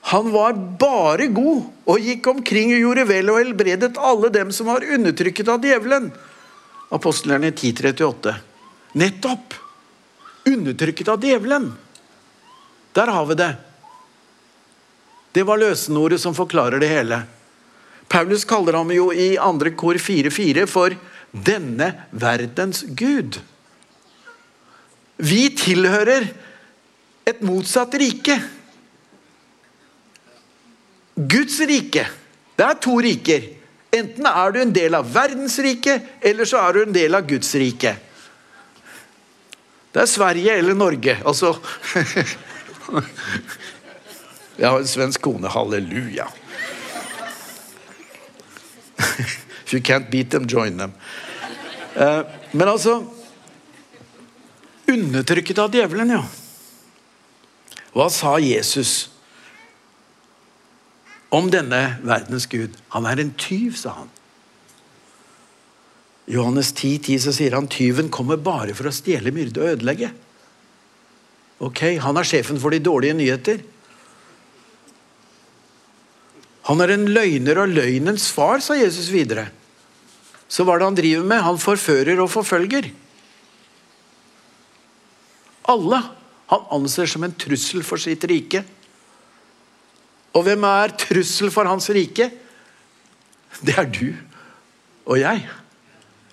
han 0.00 0.30
var 0.32 0.52
bare 0.80 1.26
god 1.26 1.66
og 1.90 2.00
gikk 2.00 2.26
omkring 2.32 2.72
og 2.74 2.82
gjorde 2.84 3.06
vel 3.10 3.32
og 3.32 3.40
helbredet 3.42 3.98
alle 4.00 4.30
dem 4.32 4.52
som 4.54 4.70
var 4.70 4.86
undertrykket 4.86 5.50
av 5.52 5.64
djevelen. 5.64 6.08
Apostlerne 6.90 7.52
1038. 7.52 8.34
Nettopp! 8.98 9.54
Undertrykket 10.48 11.10
av 11.12 11.24
djevelen. 11.24 11.68
Der 12.96 13.12
har 13.12 13.26
vi 13.28 13.36
det. 13.38 13.52
Det 15.32 15.44
var 15.46 15.60
løsenordet 15.60 16.18
som 16.20 16.34
forklarer 16.34 16.82
det 16.82 16.90
hele. 16.90 17.20
Paulus 18.10 18.42
kaller 18.48 18.74
ham 18.80 18.90
jo 18.90 19.12
i 19.14 19.36
2. 19.38 19.74
kor 19.78 19.94
4.4 19.94 20.66
for 20.66 20.96
'denne 21.30 21.92
verdens 22.10 22.82
gud'. 22.82 23.38
Vi 25.20 25.50
tilhører 25.54 26.26
et 27.26 27.42
motsatt 27.46 27.94
rike. 27.94 28.40
Guds 31.16 31.60
rike. 31.68 32.06
Det 32.56 32.66
er 32.66 32.78
to 32.82 32.98
riker. 33.00 33.48
Enten 33.90 34.26
er 34.26 34.52
du 34.54 34.60
en 34.60 34.74
del 34.74 34.94
av 34.94 35.08
verdens 35.10 35.58
rike, 35.58 35.96
eller 36.22 36.46
så 36.46 36.60
er 36.62 36.72
du 36.76 36.82
en 36.84 36.94
del 36.94 37.14
av 37.18 37.26
Guds 37.26 37.54
rike. 37.58 37.96
Det 39.90 40.02
er 40.04 40.06
Sverige 40.06 40.54
eller 40.60 40.74
Norge. 40.78 41.16
Altså 41.26 41.56
Jeg 44.60 44.68
har 44.68 44.78
en 44.78 44.86
svensk 44.86 45.20
kone. 45.24 45.48
Halleluja. 45.50 46.28
If 49.66 49.72
you 49.74 49.80
can't 49.80 50.10
beat 50.10 50.30
them, 50.30 50.46
join 50.46 50.78
them. 50.78 50.92
Eh, 51.94 52.22
men 52.52 52.68
altså 52.68 53.04
Undertrykket 54.90 55.58
av 55.58 55.74
djevelen, 55.74 56.10
ja. 56.10 56.24
Hva 57.94 58.08
sa 58.10 58.38
Jesus 58.42 59.09
om 61.30 61.50
denne 61.50 61.80
verdens 62.02 62.48
Gud. 62.50 62.74
Han 62.94 63.06
er 63.06 63.22
en 63.22 63.34
tyv, 63.38 63.76
sa 63.78 63.94
han. 64.02 64.10
Johannes 66.30 66.70
10, 66.72 66.98
10 67.06 67.22
så 67.24 67.34
sier 67.34 67.56
han 67.56 67.70
tyven 67.70 68.10
kommer 68.12 68.38
bare 68.38 68.74
for 68.78 68.86
å 68.86 68.94
stjele, 68.94 69.32
myrde 69.34 69.62
og 69.62 69.72
ødelegge. 69.74 70.12
Ok, 71.60 71.98
Han 72.00 72.16
er 72.16 72.24
sjefen 72.24 72.58
for 72.60 72.72
de 72.72 72.80
dårlige 72.80 73.18
nyheter. 73.18 73.62
Han 76.70 76.80
er 76.80 76.94
en 76.94 77.08
løgner 77.10 77.58
og 77.58 77.74
løgnens 77.74 78.30
far, 78.32 78.62
sa 78.62 78.76
Jesus 78.78 79.10
videre. 79.12 79.48
Så 80.50 80.64
hva 80.64 80.74
er 80.74 80.82
det 80.82 80.88
han 80.88 80.98
driver 80.98 81.26
med? 81.26 81.42
Han 81.46 81.60
forfører 81.62 82.22
og 82.22 82.30
forfølger. 82.32 82.90
Alle 85.70 86.00
han 86.50 86.66
anser 86.74 87.10
som 87.10 87.22
en 87.26 87.34
trussel 87.38 87.84
for 87.86 88.02
sitt 88.02 88.24
rike. 88.26 88.64
Og 90.36 90.46
hvem 90.46 90.64
er 90.68 90.94
trussel 91.00 91.50
for 91.52 91.68
hans 91.68 91.88
rike? 91.92 92.30
Det 93.60 93.76
er 93.78 93.88
du 93.90 94.08
og 95.10 95.18
jeg. 95.18 95.42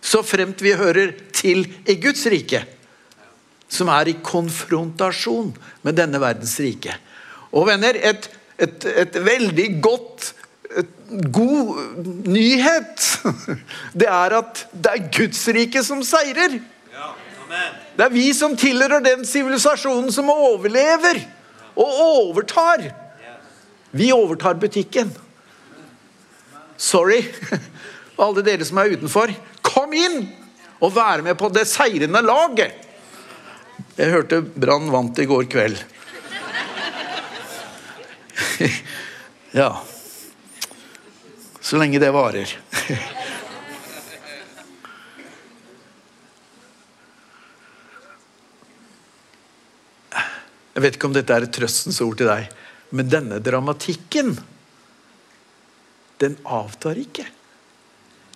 Så 0.02 0.22
fremt 0.24 0.62
vi 0.64 0.76
hører 0.78 1.16
til 1.36 1.66
i 1.90 1.98
Guds 2.00 2.24
rike, 2.32 2.62
som 3.68 3.90
er 3.92 4.12
i 4.12 4.20
konfrontasjon 4.24 5.50
med 5.84 5.98
denne 5.98 6.22
verdens 6.22 6.56
rike. 6.64 6.94
Og 7.52 7.68
venner, 7.68 7.98
et, 7.98 8.30
et, 8.60 8.86
et 9.04 9.18
veldig 9.26 9.70
godt 9.84 10.34
et 10.78 10.90
god 11.34 11.78
nyhet, 12.28 13.04
det 14.00 14.08
er 14.12 14.36
at 14.36 14.64
det 14.74 14.92
er 14.92 15.06
Guds 15.16 15.46
rike 15.56 15.84
som 15.84 16.04
seirer. 16.06 16.60
Det 17.98 18.06
er 18.06 18.14
vi 18.14 18.28
som 18.36 18.54
tilhører 18.60 19.02
den 19.02 19.24
sivilisasjonen 19.26 20.12
som 20.14 20.30
overlever 20.30 21.22
og 21.80 22.02
overtar. 22.04 22.84
Vi 23.92 24.12
overtar 24.14 24.54
butikken. 24.54 25.12
sorry. 26.78 27.26
Alle 28.18 28.42
dere 28.42 28.66
som 28.66 28.78
er 28.78 28.94
utenfor, 28.98 29.34
kom 29.62 29.94
inn 29.94 30.28
og 30.82 30.94
vær 30.94 31.22
med 31.26 31.38
på 31.38 31.50
det 31.54 31.66
seirende 31.70 32.22
laget. 32.22 32.74
Jeg 33.98 34.14
hørte 34.14 34.42
Brann 34.42 34.92
vant 34.94 35.20
i 35.20 35.26
går 35.30 35.50
kveld. 35.52 35.78
Ja. 39.58 39.72
Så 41.62 41.78
lenge 41.80 42.00
det 42.00 42.10
varer. 42.14 42.52
Jeg 50.78 50.84
vet 50.84 50.98
ikke 51.00 51.08
om 51.10 51.16
dette 51.16 51.34
er 51.34 51.48
et 51.48 51.56
trøstens 51.56 51.98
ord 52.06 52.20
til 52.20 52.30
deg, 52.30 52.52
men 52.90 53.10
denne 53.12 53.40
dramatikken, 53.44 54.38
den 56.18 56.38
avtar 56.44 56.98
ikke. 57.02 57.26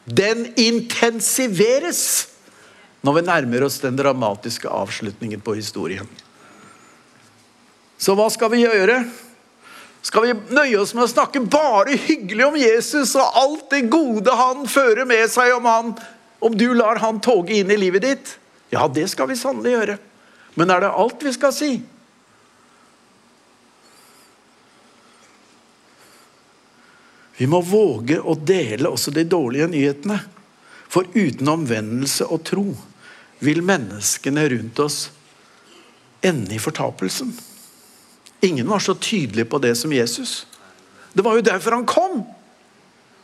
Den 0.05 0.47
intensiveres 0.59 2.27
når 3.01 3.17
vi 3.17 3.23
nærmer 3.25 3.65
oss 3.65 3.79
den 3.81 3.97
dramatiske 3.97 4.69
avslutningen 4.69 5.41
på 5.41 5.55
historien. 5.57 6.09
Så 8.01 8.13
hva 8.17 8.27
skal 8.33 8.51
vi 8.53 8.63
gjøre? 8.63 9.01
Skal 10.01 10.25
vi 10.25 10.55
nøye 10.55 10.79
oss 10.81 10.93
med 10.97 11.05
å 11.05 11.11
snakke 11.11 11.43
bare 11.45 11.97
hyggelig 12.07 12.45
om 12.47 12.57
Jesus 12.57 13.13
og 13.17 13.37
alt 13.37 13.67
det 13.73 13.83
gode 13.93 14.33
han 14.37 14.65
fører 14.69 15.05
med 15.09 15.27
seg 15.29 15.53
om 15.53 15.67
han, 15.69 15.91
om 16.41 16.55
du 16.57 16.71
lar 16.73 17.01
han 17.01 17.21
toge 17.21 17.59
inn 17.59 17.73
i 17.73 17.77
livet 17.77 18.05
ditt? 18.05 18.31
Ja, 18.73 18.87
det 18.89 19.07
skal 19.11 19.29
vi 19.29 19.37
sannelig 19.37 19.75
gjøre. 19.75 19.97
Men 20.57 20.73
er 20.73 20.81
det 20.83 20.95
alt 21.03 21.21
vi 21.25 21.33
skal 21.35 21.53
si? 21.53 21.75
Vi 27.41 27.47
må 27.49 27.57
våge 27.65 28.19
å 28.21 28.35
dele 28.37 28.91
også 28.93 29.09
de 29.15 29.23
dårlige 29.25 29.65
nyhetene. 29.71 30.19
For 30.91 31.07
uten 31.15 31.47
omvendelse 31.49 32.27
og 32.29 32.43
tro 32.45 32.67
vil 33.41 33.63
menneskene 33.65 34.43
rundt 34.51 34.81
oss 34.83 34.99
ende 36.21 36.53
i 36.53 36.61
fortapelsen. 36.61 37.31
Ingen 38.45 38.69
var 38.69 38.85
så 38.85 38.93
tydelig 38.93 39.47
på 39.49 39.57
det 39.57 39.73
som 39.79 39.93
Jesus. 39.93 40.45
Det 41.17 41.25
var 41.25 41.39
jo 41.39 41.47
derfor 41.49 41.79
han 41.79 41.89
kom. 41.89 42.21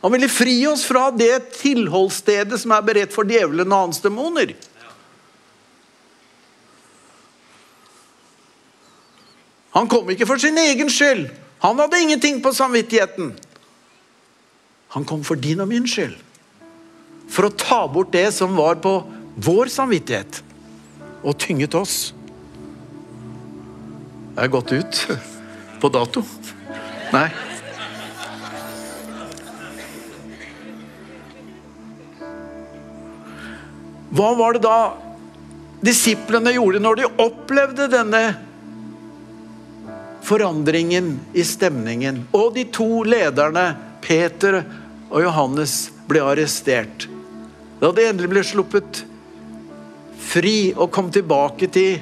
Han 0.02 0.16
ville 0.16 0.26
fri 0.26 0.56
oss 0.66 0.82
fra 0.88 1.12
det 1.14 1.52
tilholdsstedet 1.60 2.58
som 2.58 2.74
er 2.74 2.90
beredt 2.90 3.14
for 3.14 3.22
djevelen 3.22 3.70
og 3.70 3.86
hans 3.86 4.02
demoner. 4.02 4.56
Han 9.78 9.86
kom 9.86 10.10
ikke 10.10 10.26
for 10.26 10.42
sin 10.42 10.58
egen 10.58 10.90
skyld. 10.90 11.28
Han 11.62 11.78
hadde 11.78 12.02
ingenting 12.02 12.42
på 12.42 12.50
samvittigheten. 12.54 13.36
Han 14.94 15.04
kom 15.04 15.24
for 15.24 15.36
din 15.36 15.60
og 15.60 15.68
min 15.68 15.88
skyld. 15.88 16.16
For 17.28 17.48
å 17.48 17.54
ta 17.54 17.82
bort 17.92 18.12
det 18.14 18.28
som 18.36 18.56
var 18.56 18.80
på 18.80 18.94
vår 19.38 19.70
samvittighet 19.72 20.40
og 21.22 21.36
tynget 21.40 21.76
oss. 21.76 21.96
Jeg 24.38 24.46
er 24.46 24.54
gått 24.54 24.72
ut 24.72 25.02
på 25.82 25.90
dato. 25.92 26.22
Nei. 27.12 27.28
Hva 34.08 34.30
var 34.38 34.56
det 34.56 34.64
da 34.64 34.78
disiplene 35.84 36.54
gjorde 36.56 36.80
når 36.80 37.00
de 37.00 37.10
opplevde 37.22 37.88
denne 37.92 38.22
forandringen 40.24 41.12
i 41.36 41.44
stemningen? 41.44 42.22
Og 42.32 42.54
de 42.56 42.64
to 42.72 43.02
lederne, 43.04 43.66
Peter 44.08 44.62
og 45.10 45.20
Johannes, 45.20 45.90
ble 46.08 46.22
arrestert. 46.24 47.04
Da 47.82 47.90
de 47.92 48.06
endelig 48.08 48.30
ble 48.32 48.44
sluppet 48.46 49.02
fri 50.28 50.72
og 50.72 50.88
kom 50.94 51.10
tilbake 51.12 51.68
til 51.72 51.98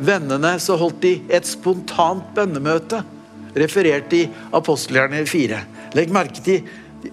vennene, 0.00 0.54
så 0.56 0.78
holdt 0.80 1.02
de 1.04 1.14
et 1.28 1.48
spontant 1.48 2.24
bønnemøte, 2.36 3.02
referert 3.60 4.12
i 4.16 4.24
apostelgjerne 4.56 5.26
4. 5.28 5.60
Legg 5.98 6.14
merke 6.14 6.44
til, 6.44 6.64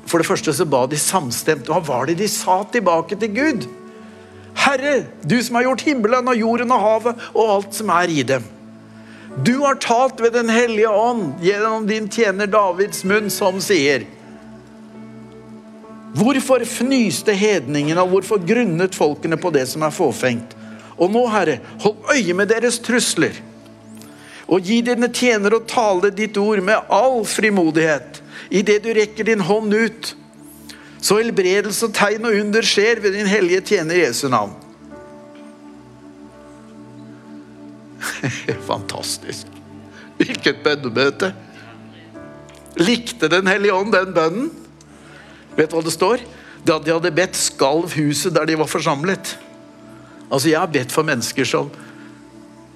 For 0.03 0.19
det 0.19 0.27
første 0.27 0.51
så 0.51 0.65
ba 0.67 0.81
de 0.91 0.97
samstemt. 0.99 1.69
Hva 1.71 1.79
var 1.79 2.09
det 2.09 2.17
de 2.19 2.25
sa 2.27 2.57
tilbake 2.67 3.15
til 3.15 3.31
Gud? 3.31 3.67
Herre, 4.59 5.05
du 5.23 5.37
som 5.39 5.55
har 5.55 5.63
gjort 5.63 5.85
himmelen 5.87 6.27
og 6.27 6.35
jorden 6.35 6.73
og 6.75 6.83
havet 6.83 7.21
og 7.31 7.53
alt 7.53 7.77
som 7.77 7.93
er 7.95 8.11
i 8.11 8.25
dem. 8.27 8.43
Du 9.47 9.61
har 9.63 9.79
talt 9.79 10.19
ved 10.19 10.33
Den 10.35 10.49
hellige 10.51 10.91
ånd 10.91 11.39
gjennom 11.39 11.87
din 11.87 12.09
tjener 12.11 12.51
Davids 12.51 13.05
munn, 13.07 13.31
som 13.31 13.61
sier 13.63 14.03
Hvorfor 16.15 16.63
fnyste 16.65 17.33
hedningene, 17.35 18.01
og 18.01 18.13
hvorfor 18.13 18.39
grunnet 18.47 18.95
folkene 18.95 19.37
på 19.39 19.51
det 19.53 19.65
som 19.69 19.83
er 19.85 19.93
fåfengt? 19.93 20.55
Og 20.97 21.11
nå, 21.13 21.25
Herre, 21.29 21.59
hold 21.83 22.13
øye 22.15 22.33
med 22.33 22.49
deres 22.49 22.79
trusler, 22.81 23.35
og 24.47 24.63
gi 24.63 24.79
dine 24.81 25.09
tjenere 25.11 25.59
å 25.59 25.65
tale 25.67 26.09
ditt 26.15 26.37
ord 26.39 26.61
med 26.63 26.87
all 26.93 27.19
frimodighet, 27.27 28.21
idet 28.49 28.79
du 28.85 28.93
rekker 28.95 29.27
din 29.27 29.43
hånd 29.43 29.75
ut. 29.75 30.13
Så 31.03 31.19
helbredelse 31.19 31.91
tegn 31.93 32.25
og 32.25 32.37
under 32.39 32.65
skjer 32.65 33.03
ved 33.03 33.13
din 33.17 33.27
hellige 33.29 33.65
tjener 33.73 33.99
Jesu 33.99 34.25
navn. 34.31 34.55
Fantastisk. 38.69 39.51
Hvilket 40.17 40.63
bønnemøte. 40.65 41.33
Likte 42.77 43.29
Den 43.29 43.47
hellige 43.49 43.73
ånd 43.73 43.93
den 43.93 44.13
bønnen? 44.15 44.49
Vet 45.57 45.71
du 45.71 45.77
hva 45.79 45.83
det 45.85 45.95
står? 45.95 46.21
Da 46.67 46.77
de 46.81 46.93
hadde 46.93 47.13
bedt, 47.15 47.37
skalv 47.37 47.95
huset 47.97 48.35
der 48.35 48.45
de 48.45 48.57
var 48.59 48.69
forsamlet. 48.69 49.33
Altså, 50.29 50.49
Jeg 50.49 50.59
har 50.59 50.69
bedt 50.69 50.93
for 50.93 51.07
mennesker 51.07 51.47
som 51.47 51.71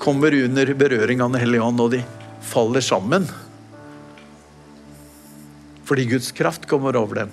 kommer 0.02 0.34
under 0.34 0.74
berøring 0.74 1.22
av 1.22 1.32
Den 1.32 1.42
hellige 1.42 1.62
ånd, 1.62 1.80
og 1.80 1.92
de 1.92 2.02
faller 2.42 2.82
sammen. 2.82 3.28
Fordi 5.86 6.08
Guds 6.10 6.32
kraft 6.32 6.68
kommer 6.68 6.96
over 6.98 7.16
dem. 7.22 7.32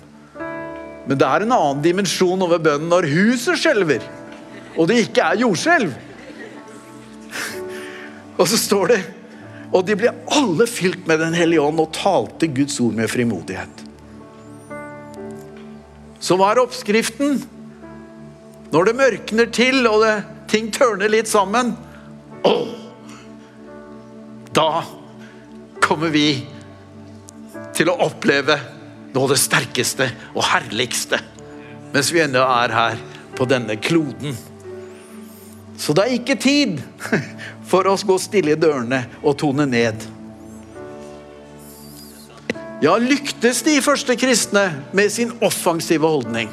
Men 1.07 1.17
det 1.17 1.25
er 1.25 1.41
en 1.41 1.55
annen 1.55 1.81
dimensjon 1.81 2.41
over 2.45 2.61
bønnen 2.61 2.91
når 2.91 3.07
huset 3.09 3.57
skjelver, 3.57 4.03
og 4.77 4.89
det 4.91 4.99
ikke 5.07 5.23
er 5.25 5.41
jordskjelv. 5.41 5.95
Og 8.39 8.45
så 8.47 8.57
står 8.57 8.91
det 8.93 8.97
Og 9.75 9.83
de 9.85 9.97
ble 9.99 10.09
alle 10.33 10.65
fylt 10.69 11.03
med 11.09 11.19
Den 11.21 11.35
hellige 11.37 11.61
ånd 11.61 11.81
og 11.83 11.91
talte 11.93 12.47
Guds 12.49 12.79
ord 12.81 12.95
med 12.97 13.11
frimodighet. 13.11 13.78
Så 16.19 16.35
hva 16.39 16.51
er 16.51 16.61
oppskriften? 16.63 17.39
Når 18.73 18.89
det 18.89 18.95
mørkner 18.99 19.49
til 19.55 19.87
og 19.89 20.03
det, 20.03 20.15
ting 20.51 20.69
tørner 20.73 21.09
litt 21.11 21.29
sammen 21.29 21.73
å, 22.45 22.53
Da 24.53 24.83
kommer 25.83 26.11
vi 26.13 26.43
til 27.77 27.89
å 27.89 27.99
oppleve 28.05 28.57
noe 29.13 29.25
av 29.25 29.33
det 29.33 29.39
sterkeste 29.41 30.09
og 30.35 30.43
herligste 30.51 31.21
mens 31.93 32.11
vi 32.13 32.21
ennå 32.21 32.43
er 32.45 32.73
her 32.73 32.99
på 33.37 33.47
denne 33.49 33.73
kloden. 33.81 34.35
Så 35.79 35.95
det 35.97 36.03
er 36.05 36.17
ikke 36.19 36.35
tid 36.37 36.75
for 37.69 37.87
oss 37.89 38.03
å 38.05 38.11
gå 38.11 38.17
stille 38.21 38.53
i 38.53 38.59
dørene 38.59 39.05
og 39.23 39.37
tone 39.41 39.65
ned. 39.69 40.03
Ja, 42.79 42.93
lyktes 42.95 43.59
de 43.67 43.75
første 43.83 44.15
kristne 44.15 44.69
med 44.95 45.11
sin 45.11 45.33
offensive 45.43 46.07
holdning? 46.07 46.51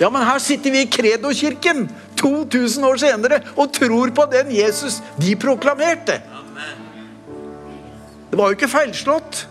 Ja, 0.00 0.08
men 0.08 0.24
her 0.24 0.40
sitter 0.40 0.72
vi 0.72 0.80
i 0.86 0.88
Kredo-kirken 0.88 1.84
2000 2.16 2.86
år 2.88 2.96
senere 3.02 3.42
og 3.52 3.74
tror 3.76 4.14
på 4.16 4.24
den 4.32 4.54
Jesus 4.56 5.02
de 5.20 5.36
proklamerte. 5.36 6.22
Det 8.30 8.38
var 8.40 8.48
jo 8.48 8.56
ikke 8.56 8.72
feilslått. 8.72 9.44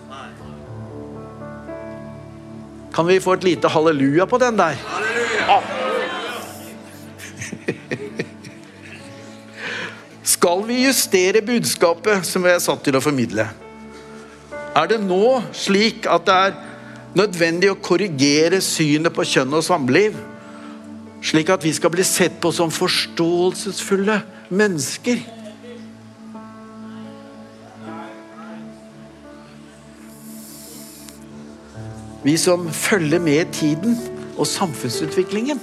Kan 2.91 3.07
vi 3.07 3.21
få 3.21 3.37
et 3.37 3.45
lite 3.45 3.69
halleluja 3.69 4.25
på 4.25 4.41
den 4.41 4.57
der? 4.57 4.75
Ah. 5.45 5.61
Skal 10.23 10.65
vi 10.65 10.81
justere 10.87 11.45
budskapet 11.45 12.25
som 12.25 12.41
vi 12.41 12.49
er 12.49 12.59
satt 12.63 12.81
til 12.83 12.97
å 12.97 13.03
formidle? 13.05 13.45
Er 14.71 14.87
det 14.87 15.01
nå 15.03 15.41
slik 15.51 16.05
at 16.07 16.23
det 16.27 16.35
er 16.35 16.53
nødvendig 17.19 17.73
å 17.73 17.79
korrigere 17.83 18.61
synet 18.63 19.11
på 19.11 19.25
kjønn 19.27 19.57
og 19.57 19.65
samliv? 19.67 20.15
Slik 21.21 21.51
at 21.51 21.65
vi 21.65 21.73
skal 21.75 21.91
bli 21.93 22.05
sett 22.07 22.39
på 22.41 22.53
som 22.55 22.71
forståelsesfulle 22.71 24.21
mennesker? 24.47 25.19
Vi 32.23 32.37
som 32.39 32.67
følger 32.71 33.19
med 33.19 33.51
tiden 33.51 33.99
og 34.37 34.47
samfunnsutviklingen. 34.47 35.59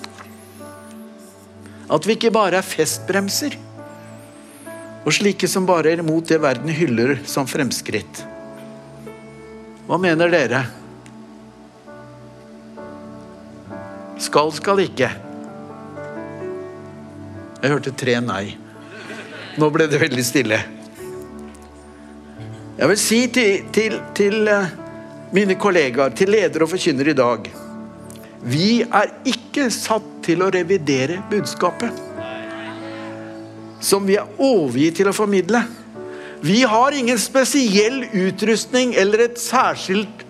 At 1.89 2.05
vi 2.05 2.19
ikke 2.19 2.35
bare 2.35 2.61
er 2.61 2.67
festbremser 2.67 3.57
og 5.07 5.15
slike 5.17 5.49
som 5.49 5.65
bare 5.65 5.95
er 5.95 6.03
imot 6.03 6.29
det 6.29 6.43
verden 6.43 6.69
hyller 6.69 7.23
som 7.25 7.49
fremskritt. 7.49 8.27
Hva 9.89 9.97
mener 9.97 10.29
dere? 10.29 10.59
Skal, 14.21 14.51
skal 14.53 14.83
ikke. 14.85 15.09
Jeg 17.59 17.73
hørte 17.73 17.95
tre 17.97 18.19
nei. 18.21 18.43
Nå 19.59 19.71
ble 19.73 19.87
det 19.91 20.03
veldig 20.03 20.25
stille. 20.27 20.59
Jeg 22.79 22.91
vil 22.93 23.01
si 23.01 23.23
til, 23.35 23.65
til, 23.75 23.97
til 24.15 24.51
eh, 24.53 24.75
mine 25.35 25.57
kollegaer, 25.59 26.13
til 26.15 26.31
ledere 26.31 26.69
og 26.69 26.71
forkynnere 26.71 27.11
i 27.11 27.17
dag 27.19 27.49
Vi 28.47 28.69
er 28.85 29.11
ikke 29.27 29.67
satt 29.75 30.07
til 30.29 30.45
å 30.45 30.53
revidere 30.55 31.19
budskapet 31.33 32.05
som 33.83 34.07
vi 34.07 34.17
er 34.19 34.27
overgitt 34.43 34.97
til 34.99 35.07
å 35.07 35.15
formidle. 35.15 35.61
Vi 36.41 36.63
har 36.63 36.93
ingen 36.93 37.19
spesiell 37.19 38.05
utrustning 38.13 38.95
eller 38.95 39.25
et 39.25 39.41
særskilt 39.43 40.23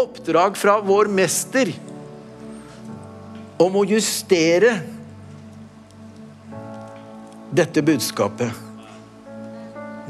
oppdrag 0.00 0.56
fra 0.58 0.80
vår 0.82 1.06
mester 1.12 1.70
om 3.62 3.76
å 3.78 3.84
justere 3.86 4.74
dette 7.54 7.84
budskapet. 7.84 8.50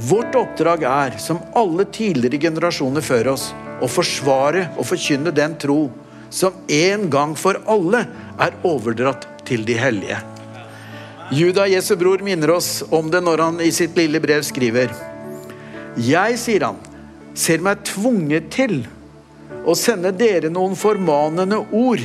Vårt 0.09 0.35
oppdrag 0.41 0.87
er, 0.89 1.19
som 1.21 1.43
alle 1.59 1.85
tidligere 1.85 2.41
generasjoner 2.49 3.05
før 3.05 3.35
oss, 3.35 3.51
å 3.83 3.91
forsvare 3.91 4.71
og 4.79 4.89
forkynne 4.89 5.35
den 5.37 5.59
tro 5.61 5.91
som 6.33 6.57
en 6.73 7.09
gang 7.13 7.37
for 7.37 7.61
alle 7.69 8.07
er 8.41 8.57
overdratt 8.65 9.29
til 9.45 9.67
de 9.69 9.77
hellige. 9.77 10.17
Juda, 11.33 11.69
Jesu 11.69 11.93
bror, 12.01 12.25
minner 12.25 12.57
oss 12.57 12.79
om 12.89 13.13
det 13.13 13.21
når 13.21 13.45
han 13.51 13.61
i 13.61 13.73
sitt 13.75 13.97
lille 14.01 14.21
brev 14.23 14.45
skriver 14.49 15.12
Jeg, 16.01 16.39
sier 16.41 16.65
han, 16.65 16.79
ser 17.37 17.61
meg 17.65 17.83
tvunget 17.85 18.49
til 18.55 18.81
å 19.69 19.75
sende 19.79 20.13
dere 20.17 20.49
noen 20.53 20.75
formanende 20.79 21.59
ord 21.77 22.03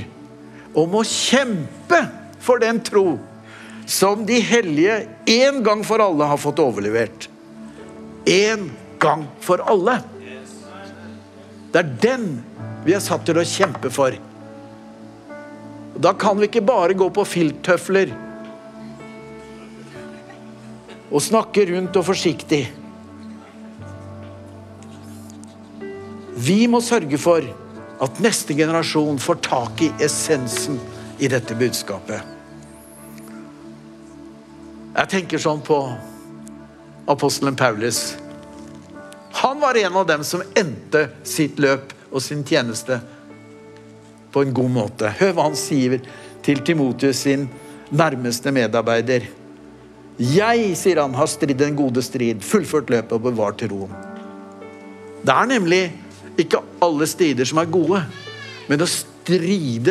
om 0.78 0.98
å 1.00 1.04
kjempe 1.08 2.02
for 2.44 2.62
den 2.62 2.82
tro 2.86 3.18
som 3.88 4.26
de 4.28 4.42
hellige 4.44 5.00
en 5.32 5.62
gang 5.64 5.84
for 5.88 6.04
alle 6.04 6.28
har 6.28 6.40
fått 6.42 6.60
overlevert. 6.60 7.30
En 8.28 8.68
gang 9.00 9.24
for 9.40 9.64
alle. 9.64 10.02
Det 11.72 11.80
er 11.80 11.94
den 12.04 12.28
vi 12.84 12.96
er 12.96 13.04
satt 13.04 13.24
til 13.28 13.40
å 13.40 13.48
kjempe 13.48 13.92
for. 13.94 14.16
Da 15.98 16.12
kan 16.20 16.38
vi 16.38 16.50
ikke 16.50 16.66
bare 16.68 16.98
gå 16.98 17.08
på 17.16 17.24
filttøfler 17.26 18.12
og 21.08 21.24
snakke 21.24 21.64
rundt 21.72 21.96
og 21.96 22.06
forsiktig. 22.10 22.66
Vi 26.38 26.68
må 26.70 26.82
sørge 26.86 27.18
for 27.18 27.46
at 27.98 28.20
neste 28.22 28.54
generasjon 28.54 29.18
får 29.18 29.40
tak 29.48 29.82
i 29.82 29.90
essensen 30.06 30.78
i 31.18 31.30
dette 31.32 31.56
budskapet. 31.58 32.22
Jeg 34.98 35.10
tenker 35.10 35.42
sånn 35.42 35.64
på 35.66 35.80
apostelen 37.10 37.58
Paulus. 37.58 38.16
Han 39.42 39.58
var 39.62 39.78
en 39.82 39.98
av 39.98 40.06
dem 40.10 40.24
som 40.26 40.46
endte 40.58 41.08
sitt 41.26 41.58
løp 41.62 41.94
og 42.12 42.22
sin 42.22 42.46
tjeneste 42.46 43.00
på 44.34 44.46
en 44.46 44.54
god 44.54 44.74
måte. 44.74 45.10
Hør 45.18 45.34
hva 45.34 45.50
han 45.50 45.58
sier 45.58 46.00
til 46.46 46.62
Timotius, 46.66 47.24
sin 47.26 47.48
nærmeste 47.90 48.54
medarbeider. 48.54 49.26
Jeg, 50.18 50.74
sier 50.78 51.02
han, 51.02 51.18
har 51.18 51.30
stridd 51.30 51.62
en 51.66 51.78
gode 51.78 52.02
strid, 52.06 52.46
fullført 52.46 52.90
løpet 52.94 53.14
og 53.18 53.26
bevart 53.26 53.66
roen. 53.70 53.94
Det 55.22 55.34
er 55.34 55.50
nemlig 55.50 55.82
ikke 56.38 56.62
alle 56.84 57.08
steder 57.10 57.48
som 57.48 57.62
er 57.62 57.72
gode, 57.72 58.02
men 58.68 58.84
å 58.84 58.90
stride 58.90 59.82